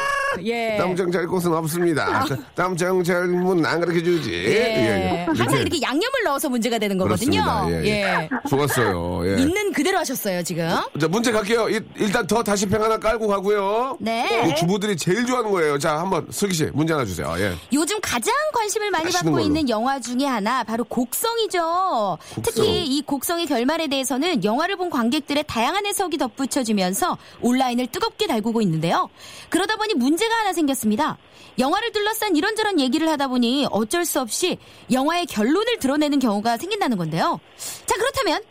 예. 0.44 0.76
남정철 0.76 1.26
곳은 1.26 1.52
없습니다. 1.54 2.24
남정철 2.54 3.26
문안 3.28 3.80
가르쳐 3.80 4.00
주지. 4.04 4.32
예. 4.32 5.26
항상 5.26 5.60
이렇게 5.60 5.80
양념을 5.80 6.22
넣어서 6.24 6.48
문제가 6.48 6.78
되는 6.78 6.96
거거든요. 6.98 7.42
그렇습니다. 7.42 7.82
예, 7.84 7.86
예. 7.86 8.28
좋았어요. 8.48 9.22
예. 9.26 9.42
있는 9.42 9.72
그대로 9.72 9.98
하셨어요, 9.98 10.42
지금. 10.42 10.68
자, 11.00 11.08
문제 11.08 11.32
갈게요. 11.32 11.68
일- 11.68 11.86
일단 11.96 12.26
더 12.26 12.42
다시팩 12.42 12.80
하나 12.80 12.98
깔고 12.98 13.26
가고요. 13.28 13.96
네. 14.00 14.48
이 14.50 14.54
주부들이 14.56 14.96
제일 14.96 15.24
좋아하는 15.26 15.50
거예요. 15.50 15.78
자, 15.78 15.98
한번 15.98 16.26
슬기 16.30 16.54
씨 16.54 16.64
문제 16.72 16.92
하나 16.92 17.04
주세요. 17.04 17.34
예. 17.38 17.52
요즘 17.72 17.98
가장 18.02 18.34
관심을 18.52 18.90
많이 18.90 19.10
받고 19.10 19.30
걸로. 19.32 19.42
있는 19.42 19.68
영화 19.68 20.00
중에 20.00 20.24
하나 20.26 20.64
바로 20.64 20.84
곡성이죠. 20.84 22.18
특히 22.42 22.84
이 22.86 23.02
곡성의 23.02 23.46
결말에 23.46 23.86
대해서는 23.88 24.44
영화를 24.44 24.76
본 24.76 24.90
관객들의 24.90 25.44
다양한 25.46 25.86
해석이 25.86 26.18
덧붙여지면서 26.18 27.16
온라인을 27.40 27.86
뜨겁게 27.88 28.26
달구고 28.26 28.60
있는데요. 28.62 29.08
그러다 29.48 29.76
보니 29.76 29.94
문제가 29.94 30.34
하나 30.34 30.52
생겼습니다. 30.52 31.16
영화를 31.58 31.92
둘러싼 31.92 32.36
이런저런 32.36 32.78
얘기를 32.78 33.08
하다 33.08 33.28
보니 33.28 33.66
어쩔 33.70 34.04
수 34.04 34.20
없이 34.20 34.58
영화의 34.92 35.26
결론을 35.26 35.78
드러내는 35.78 36.18
경우가 36.18 36.56
생긴다는 36.56 36.96
건데요. 36.96 37.40
자, 37.86 37.94
그렇다면 37.96 38.42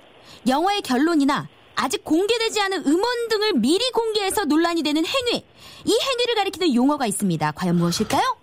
영화의 0.48 0.82
결론이나 0.82 1.48
아직 1.76 2.04
공개되지 2.04 2.60
않은 2.62 2.86
음원 2.88 3.28
등을 3.30 3.54
미리 3.54 3.90
공개해서 3.92 4.46
논란이 4.46 4.84
되는 4.84 5.06
행위. 5.06 5.46
이 5.86 5.98
행위를 6.02 6.36
가리키는 6.36 6.74
용어가 6.74 7.06
있습니다. 7.06 7.52
과연 7.52 7.76
무엇일까요? 7.78 8.38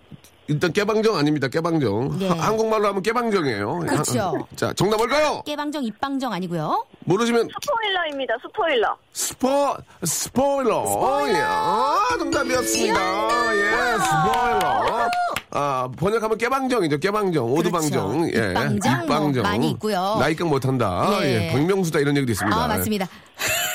일단 0.47 0.71
깨방정 0.71 1.15
아닙니다. 1.15 1.47
깨방정. 1.47 2.19
네. 2.19 2.27
하- 2.29 2.35
한국말로 2.47 2.87
하면 2.87 3.01
깨방정이에요. 3.01 3.79
그렇죠. 3.79 4.19
하- 4.19 4.55
자, 4.55 4.73
정답 4.73 4.97
뭘까요? 4.97 5.41
깨방정, 5.45 5.83
입방정 5.83 6.31
아니고요. 6.33 6.85
모르시면 7.05 7.47
스포일러입니다. 7.61 8.35
스포일러. 8.41 8.97
스포 9.13 9.77
스포일러. 10.03 10.85
스포일러. 10.85 11.39
아, 11.43 12.07
정답이었습니다. 12.17 13.55
예, 13.55 13.97
스포일러. 13.97 15.09
아, 15.51 15.89
번역하면 15.97 16.37
깨방정이죠. 16.37 16.97
깨방정, 16.97 17.45
오두방정. 17.53 18.29
예. 18.33 18.49
입방정, 18.49 19.05
뭐 19.07 19.43
많이 19.43 19.69
있고요. 19.71 20.17
나이깡 20.19 20.49
못한다. 20.49 21.07
예. 21.21 21.47
예. 21.47 21.51
박명수다 21.53 21.99
이런 21.99 22.17
얘기도 22.17 22.31
있습니다. 22.33 22.57
아, 22.57 22.67
맞습니다. 22.67 23.07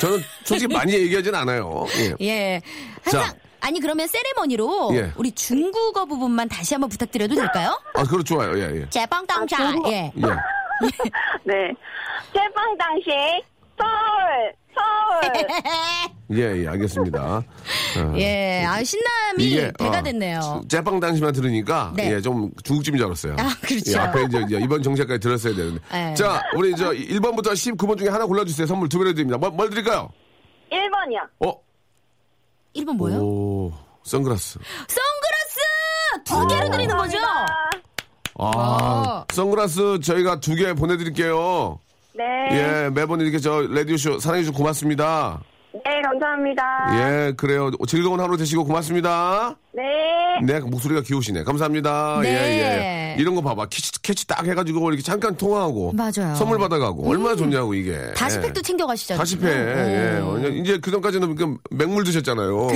저는 0.01 0.21
솔직히 0.45 0.75
많이 0.75 0.93
얘기하진 0.93 1.35
않아요. 1.35 1.87
예. 1.99 2.15
예. 2.27 2.61
항상 3.03 3.25
자. 3.31 3.35
아니 3.61 3.79
그러면 3.81 4.07
세레머니로 4.09 4.91
예. 4.95 5.13
우리 5.17 5.33
중국어 5.33 6.05
부분만 6.05 6.49
다시 6.49 6.75
한번 6.75 6.91
부탁드려도 6.91 7.35
될까요? 7.35 7.81
아, 7.95 8.03
그렇 8.05 8.23
좋아요. 8.23 8.59
예, 8.59 8.81
예. 8.81 8.91
제방당자. 8.91 9.57
아. 9.59 9.75
예. 9.87 10.13
예. 10.17 10.23
네. 11.45 11.73
제빵장씨 12.33 13.11
서울 13.79 14.53
서울. 14.75 15.47
예, 16.39 16.63
예, 16.63 16.69
알겠습니다. 16.69 17.39
어, 17.39 18.15
예. 18.17 18.65
아, 18.65 18.83
신나 18.85 19.09
사람이 19.31 19.45
이게, 19.45 19.73
배가 19.79 19.99
어, 19.99 20.03
됐네요. 20.03 20.63
째빵 20.69 21.01
당시만 21.01 21.33
들으니까 21.33 21.93
네. 21.97 22.13
예, 22.13 22.21
좀 22.21 22.51
중국집인 22.63 22.99
줄 22.99 23.07
알았어요. 23.07 23.33
아, 23.39 23.49
그렇죠. 23.63 23.93
예, 23.93 23.97
앞에 23.97 24.23
이제, 24.25 24.39
이제 24.47 24.59
이번 24.63 24.81
정책까지 24.83 25.19
들었어야 25.19 25.55
되는데. 25.57 25.81
네. 25.91 26.15
자, 26.15 26.41
우리 26.55 26.75
저 26.77 26.91
1번부터 26.93 27.49
19번 27.53 27.99
중에 27.99 28.09
하나 28.09 28.27
골라주세요. 28.27 28.67
선물 28.67 28.89
두 28.89 28.99
배로 28.99 29.13
드립니다. 29.13 29.39
뭘, 29.39 29.51
뭘 29.51 29.71
드릴까요? 29.71 30.09
1번이요. 30.71 31.49
어? 31.49 31.61
1번 32.77 32.93
뭐예요? 32.97 33.19
오, 33.21 33.73
선글라스. 34.05 34.61
선글라스! 34.87 36.25
두 36.25 36.47
개로 36.47 36.67
어. 36.69 36.71
드리는 36.71 36.97
거죠? 36.97 37.19
아, 38.39 38.45
와. 38.47 39.25
선글라스 39.33 39.99
저희가 40.01 40.39
두 40.41 40.55
개 40.55 40.73
보내드릴게요. 40.75 41.81
네. 42.15 42.25
예, 42.53 42.91
매번 42.91 43.21
이렇게 43.21 43.39
저 43.39 43.63
라디오쇼 43.63 44.19
사랑해주셔서 44.19 44.57
고맙습니다. 44.57 45.41
네, 45.73 46.03
감사합니다. 46.03 46.63
예, 46.95 47.33
그래요. 47.37 47.71
즐거운 47.87 48.21
하루 48.21 48.37
되시고 48.37 48.65
고맙습니다. 48.65 49.55
네. 49.73 50.20
네, 50.45 50.61
목소리가 50.61 51.03
귀여우시네. 51.03 51.45
감사합니다. 51.45 52.21
네. 52.23 52.29
예, 52.29 53.15
예. 53.17 53.17
이런 53.21 53.35
거 53.35 53.43
봐봐. 53.43 53.67
캐치, 53.67 54.03
캐치 54.03 54.27
딱 54.27 54.47
해가지고 54.47 54.89
이렇게 54.91 55.03
잠깐 55.03 55.37
통화하고. 55.37 55.93
맞아요. 55.93 56.11
음. 56.19 56.35
선물 56.37 56.59
받아가고. 56.59 57.09
얼마나 57.09 57.37
좋냐고, 57.37 57.75
이게. 57.75 57.99
다시팩도 58.15 58.63
챙겨가시잖아요. 58.63 59.19
다시팩. 59.19 59.49
예. 59.49 60.21
오. 60.21 60.39
이제 60.49 60.79
그 60.81 60.91
전까지는 60.91 61.35
그 61.35 61.57
맹물 61.71 62.05
드셨잖아요. 62.05 62.69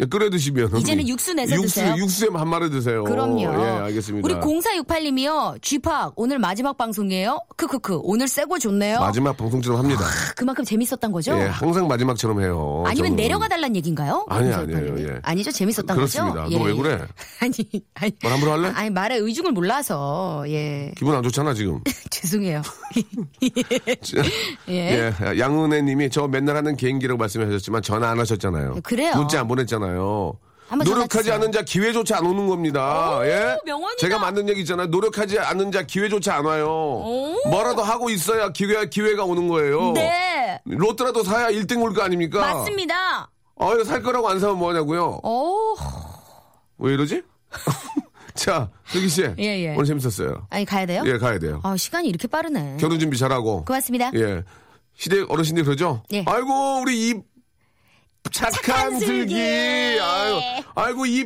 예, 0.00 0.04
끓여 0.06 0.30
드시면. 0.30 0.76
이제는 0.78 1.08
육수 1.08 1.34
내서 1.34 1.54
육수, 1.56 1.74
드세요? 1.80 1.94
육수에 1.96 2.28
한 2.32 2.48
마리 2.48 2.70
드세요. 2.70 3.04
그럼요. 3.04 3.40
예, 3.40 3.68
알겠습니다. 3.84 4.26
우리 4.26 4.34
0468님이요. 4.34 5.60
쥐팍 5.62 6.12
오늘 6.16 6.38
마지막 6.38 6.76
방송이에요? 6.76 7.40
크크크 7.56 8.00
오늘 8.02 8.28
새고 8.28 8.58
좋네요. 8.58 9.00
마지막 9.00 9.36
방송처럼 9.36 9.78
합니다. 9.80 10.04
그만큼 10.36 10.64
재밌었던 10.64 11.12
거죠? 11.12 11.32
예, 11.38 11.44
항상 11.46 11.88
마지막처럼 11.88 12.40
해요. 12.42 12.84
아니면 12.86 13.10
저는. 13.12 13.16
내려가 13.16 13.48
달란 13.48 13.74
얘기인가요? 13.76 14.26
아니, 14.28 14.50
0468님이? 14.50 14.76
아니에요, 14.76 15.08
예. 15.08 15.18
아니죠. 15.22 15.50
재밌었던 15.52 15.96
그렇습니다. 15.96 16.44
거죠? 16.44 16.58
너왜 16.58 16.74
그래? 16.74 16.99
아니, 17.40 17.52
아니. 17.94 18.12
말 18.22 18.32
함부로 18.32 18.52
할래? 18.52 18.68
아니, 18.74 18.90
말의 18.90 19.18
의중을 19.20 19.52
몰라서, 19.52 20.44
예. 20.48 20.92
기분 20.96 21.14
안 21.14 21.22
좋잖아, 21.22 21.54
지금. 21.54 21.80
죄송해요. 22.10 22.62
예. 24.68 25.12
예, 25.20 25.38
양은혜 25.38 25.82
님이 25.82 26.10
저 26.10 26.26
맨날 26.28 26.56
하는 26.56 26.76
개인기라고 26.76 27.18
말씀하셨지만 27.18 27.82
전화 27.82 28.10
안 28.10 28.18
하셨잖아요. 28.20 28.76
그래요. 28.82 29.14
문자 29.16 29.40
안 29.40 29.48
보냈잖아요. 29.48 30.32
노력하지. 30.84 31.32
않은 31.32 31.50
자 31.50 31.62
기회조차 31.62 32.18
안 32.18 32.26
오는 32.26 32.46
겁니다. 32.46 33.18
오, 33.18 33.26
예? 33.26 33.56
명언이다. 33.66 33.96
제가 33.98 34.20
만든 34.20 34.48
얘기 34.48 34.60
있잖아요. 34.60 34.86
노력하지 34.86 35.38
않는 35.40 35.72
자 35.72 35.82
기회조차 35.82 36.36
안 36.36 36.44
와요. 36.44 37.02
뭐라도 37.50 37.82
하고 37.82 38.08
있어야 38.08 38.50
기회, 38.52 38.88
기회가 38.88 39.24
오는 39.24 39.48
거예요. 39.48 39.92
네. 39.94 40.60
로또라도 40.66 41.24
사야 41.24 41.48
1등 41.50 41.82
올 41.82 41.92
거 41.92 42.02
아닙니까? 42.02 42.38
맞습니다. 42.40 43.28
어, 43.56 43.74
이거 43.74 43.82
살 43.82 44.00
거라고 44.00 44.28
안 44.28 44.38
사면 44.38 44.58
뭐냐고요? 44.58 45.20
오. 45.24 45.74
왜 46.80 46.94
이러지? 46.94 47.22
자, 48.34 48.70
슬기 48.86 49.08
씨. 49.08 49.22
예, 49.22 49.34
예. 49.38 49.74
오늘 49.74 49.84
재밌었어요. 49.84 50.46
아니, 50.50 50.64
가야 50.64 50.86
돼요? 50.86 51.02
예, 51.06 51.18
가야 51.18 51.38
돼요. 51.38 51.60
아, 51.62 51.76
시간이 51.76 52.08
이렇게 52.08 52.26
빠르네. 52.26 52.78
결혼 52.80 52.98
준비 52.98 53.18
잘하고. 53.18 53.64
고맙습니다. 53.64 54.10
예. 54.14 54.42
시대 54.96 55.20
어르신들이 55.28 55.64
그러죠? 55.64 56.02
예. 56.12 56.24
아이고, 56.26 56.80
우리 56.80 57.10
이 57.10 57.14
착한, 58.30 58.52
착한 58.52 58.90
슬기. 59.00 59.06
슬기. 59.34 59.34
아유, 60.00 60.40
아이고, 60.74 61.06
이 61.06 61.24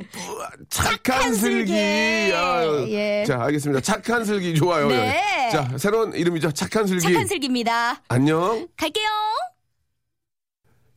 착한, 0.71 0.93
착한 1.03 1.35
슬기. 1.35 1.73
슬기. 1.73 2.33
아유. 2.35 2.87
예. 2.91 3.25
자, 3.27 3.43
알겠습니다. 3.43 3.81
착한 3.81 4.25
슬기 4.25 4.55
좋아요. 4.55 4.89
네. 4.89 5.21
예. 5.47 5.51
자, 5.51 5.71
새로운 5.77 6.15
이름이죠. 6.15 6.53
착한 6.53 6.87
슬기. 6.87 7.03
착한 7.03 7.27
슬기입니다. 7.27 8.03
안녕. 8.09 8.67
갈게요. 8.77 9.09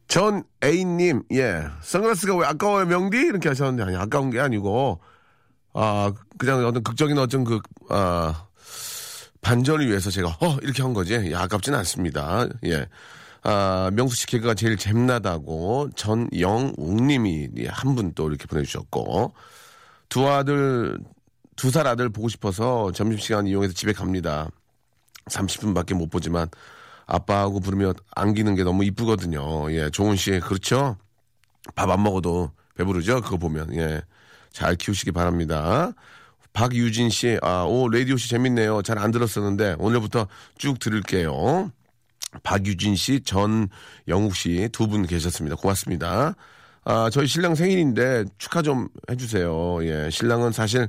전 0.08 0.43
A님, 0.64 1.24
예. 1.34 1.64
선글라스가 1.82 2.36
왜 2.38 2.45
아까워요, 2.47 2.86
명디? 2.86 3.18
이렇게 3.18 3.49
하셨는데, 3.49 3.84
아니, 3.84 3.95
아까운 3.97 4.30
게 4.30 4.39
아니고, 4.39 5.01
아, 5.74 6.14
그냥 6.38 6.66
어떤 6.66 6.82
극적인 6.84 7.18
어떤 7.18 7.43
그, 7.43 7.60
아, 7.89 8.45
반전을 9.41 9.88
위해서 9.88 10.10
제가, 10.10 10.30
어, 10.39 10.58
이렇게 10.62 10.82
한 10.82 10.93
거지. 10.93 11.14
예, 11.14 11.36
아깝진 11.36 11.74
않습니다. 11.76 12.47
예. 12.66 12.88
아, 13.43 13.89
명수 13.93 14.16
씨 14.16 14.28
개그가 14.28 14.53
제일 14.55 14.78
잼나다고 14.78 15.89
전영웅님이 15.95 17.49
예, 17.58 17.68
한분 17.68 18.14
또 18.14 18.28
이렇게 18.30 18.45
보내주셨고, 18.47 19.34
두 20.10 20.28
아들, 20.30 20.97
두 21.58 21.70
살 21.72 21.86
아들 21.88 22.10
보고 22.10 22.30
싶어서 22.30 22.91
점심시간 22.93 23.45
이용해서 23.47 23.74
집에 23.74 23.91
갑니다. 23.91 24.47
30분밖에 25.30 25.93
못 25.95 26.10
보지만 26.10 26.47
아빠하고 27.08 27.60
부르며 27.62 27.93
안기는 28.16 28.55
게 28.55 28.64
너무 28.64 28.84
이쁘거든요. 28.84 29.72
예, 29.74 29.89
종훈 29.89 30.16
씨 30.18 30.39
그렇죠? 30.39 30.97
밥 31.76 31.89
안 31.89 32.03
먹어도 32.03 32.51
배부르죠? 32.76 33.22
그거 33.22 33.38
보면 33.38 33.74
예, 33.76 34.01
잘 34.51 34.76
키우시기 34.76 35.12
바랍니다. 35.12 35.91
박유진 36.53 37.10
씨, 37.10 37.38
아, 37.43 37.64
오 37.68 37.88
라디오 37.89 38.18
씨 38.18 38.30
재밌네요. 38.30 38.82
잘 38.82 38.97
안 38.99 39.12
들었었는데 39.12 39.76
오늘부터 39.80 40.28
쭉 40.58 40.80
들을게요. 40.80 41.72
박유진 42.43 42.95
씨, 42.95 43.22
전영욱 43.22 44.36
씨 44.36 44.68
두 44.72 44.88
분 44.88 45.05
계셨습니다. 45.05 45.55
고맙습니다. 45.55 46.36
아, 46.84 47.10
저희 47.12 47.28
신랑 47.28 47.55
생일인데 47.55 48.26
축하 48.38 48.62
좀 48.62 48.88
해주세요. 49.10 49.86
예, 49.86 50.10
신랑은 50.10 50.51
사실 50.51 50.88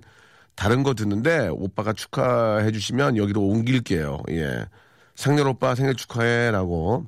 다른 0.57 0.83
거 0.83 0.95
듣는데 0.95 1.49
오빠가 1.53 1.93
축하해 1.93 2.73
주시면 2.73 3.17
여기로 3.17 3.43
옮길게요. 3.43 4.19
예. 4.31 4.65
상렬 5.19 5.49
오빠 5.49 5.75
생일 5.75 5.97
축하해라고 5.97 7.05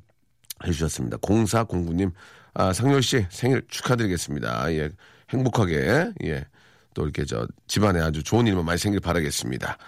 해주셨습니다. 0.66 1.18
0409님, 1.18 2.10
아, 2.54 2.72
상렬 2.72 3.04
씨 3.04 3.24
생일 3.30 3.62
축하드리겠습니다. 3.68 4.72
예. 4.72 4.90
행복하게, 5.28 6.10
예. 6.24 6.44
또 6.92 7.04
이렇게 7.04 7.24
저 7.24 7.46
집안에 7.68 8.00
아주 8.00 8.24
좋은 8.24 8.48
일만 8.48 8.64
많이 8.64 8.78
생길 8.78 8.98
바라겠습니다. 8.98 9.78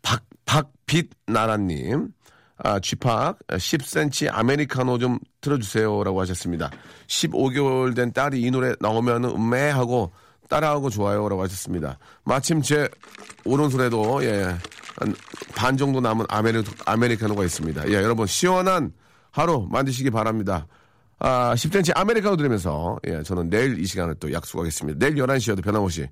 박, 0.00 0.22
박빛 0.46 1.10
나라님, 1.26 2.14
아, 2.56 2.80
쥐팍 2.80 3.46
10cm 3.46 4.30
아메리카노 4.32 4.96
좀 4.96 5.18
틀어주세요라고 5.42 6.18
하셨습니다. 6.22 6.70
15개월 7.08 7.94
된 7.94 8.10
딸이 8.10 8.40
이 8.40 8.50
노래 8.50 8.72
나오면은 8.80 9.28
음메 9.28 9.68
하고 9.68 10.12
따라하고 10.48 10.88
좋아요라고 10.88 11.42
하셨습니다. 11.42 11.98
마침 12.24 12.62
제 12.62 12.88
오른손에도 13.44 14.24
예, 14.24 14.44
한 14.44 14.58
반 15.54 15.76
정도 15.76 16.00
남은 16.00 16.26
아메리, 16.28 16.62
아메리카노가 16.84 17.44
있습니다. 17.44 17.88
예, 17.88 17.94
여러분 17.94 18.26
시원한 18.26 18.92
하루 19.30 19.66
만드시기 19.70 20.10
바랍니다. 20.10 20.66
아, 21.18 21.54
10cm 21.54 21.92
아메리카노 21.96 22.36
드리면서 22.36 22.98
예, 23.06 23.22
저는 23.22 23.50
내일 23.50 23.78
이 23.78 23.86
시간을 23.86 24.16
또 24.16 24.32
약속하겠습니다. 24.32 24.98
내일 24.98 25.16
11시여도 25.16 25.62
변함없이 25.62 26.08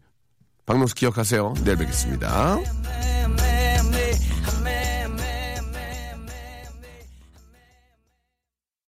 박명수 0.66 0.94
기억하세요. 0.94 1.54
내일 1.64 1.76
뵙겠습니다. 1.78 2.58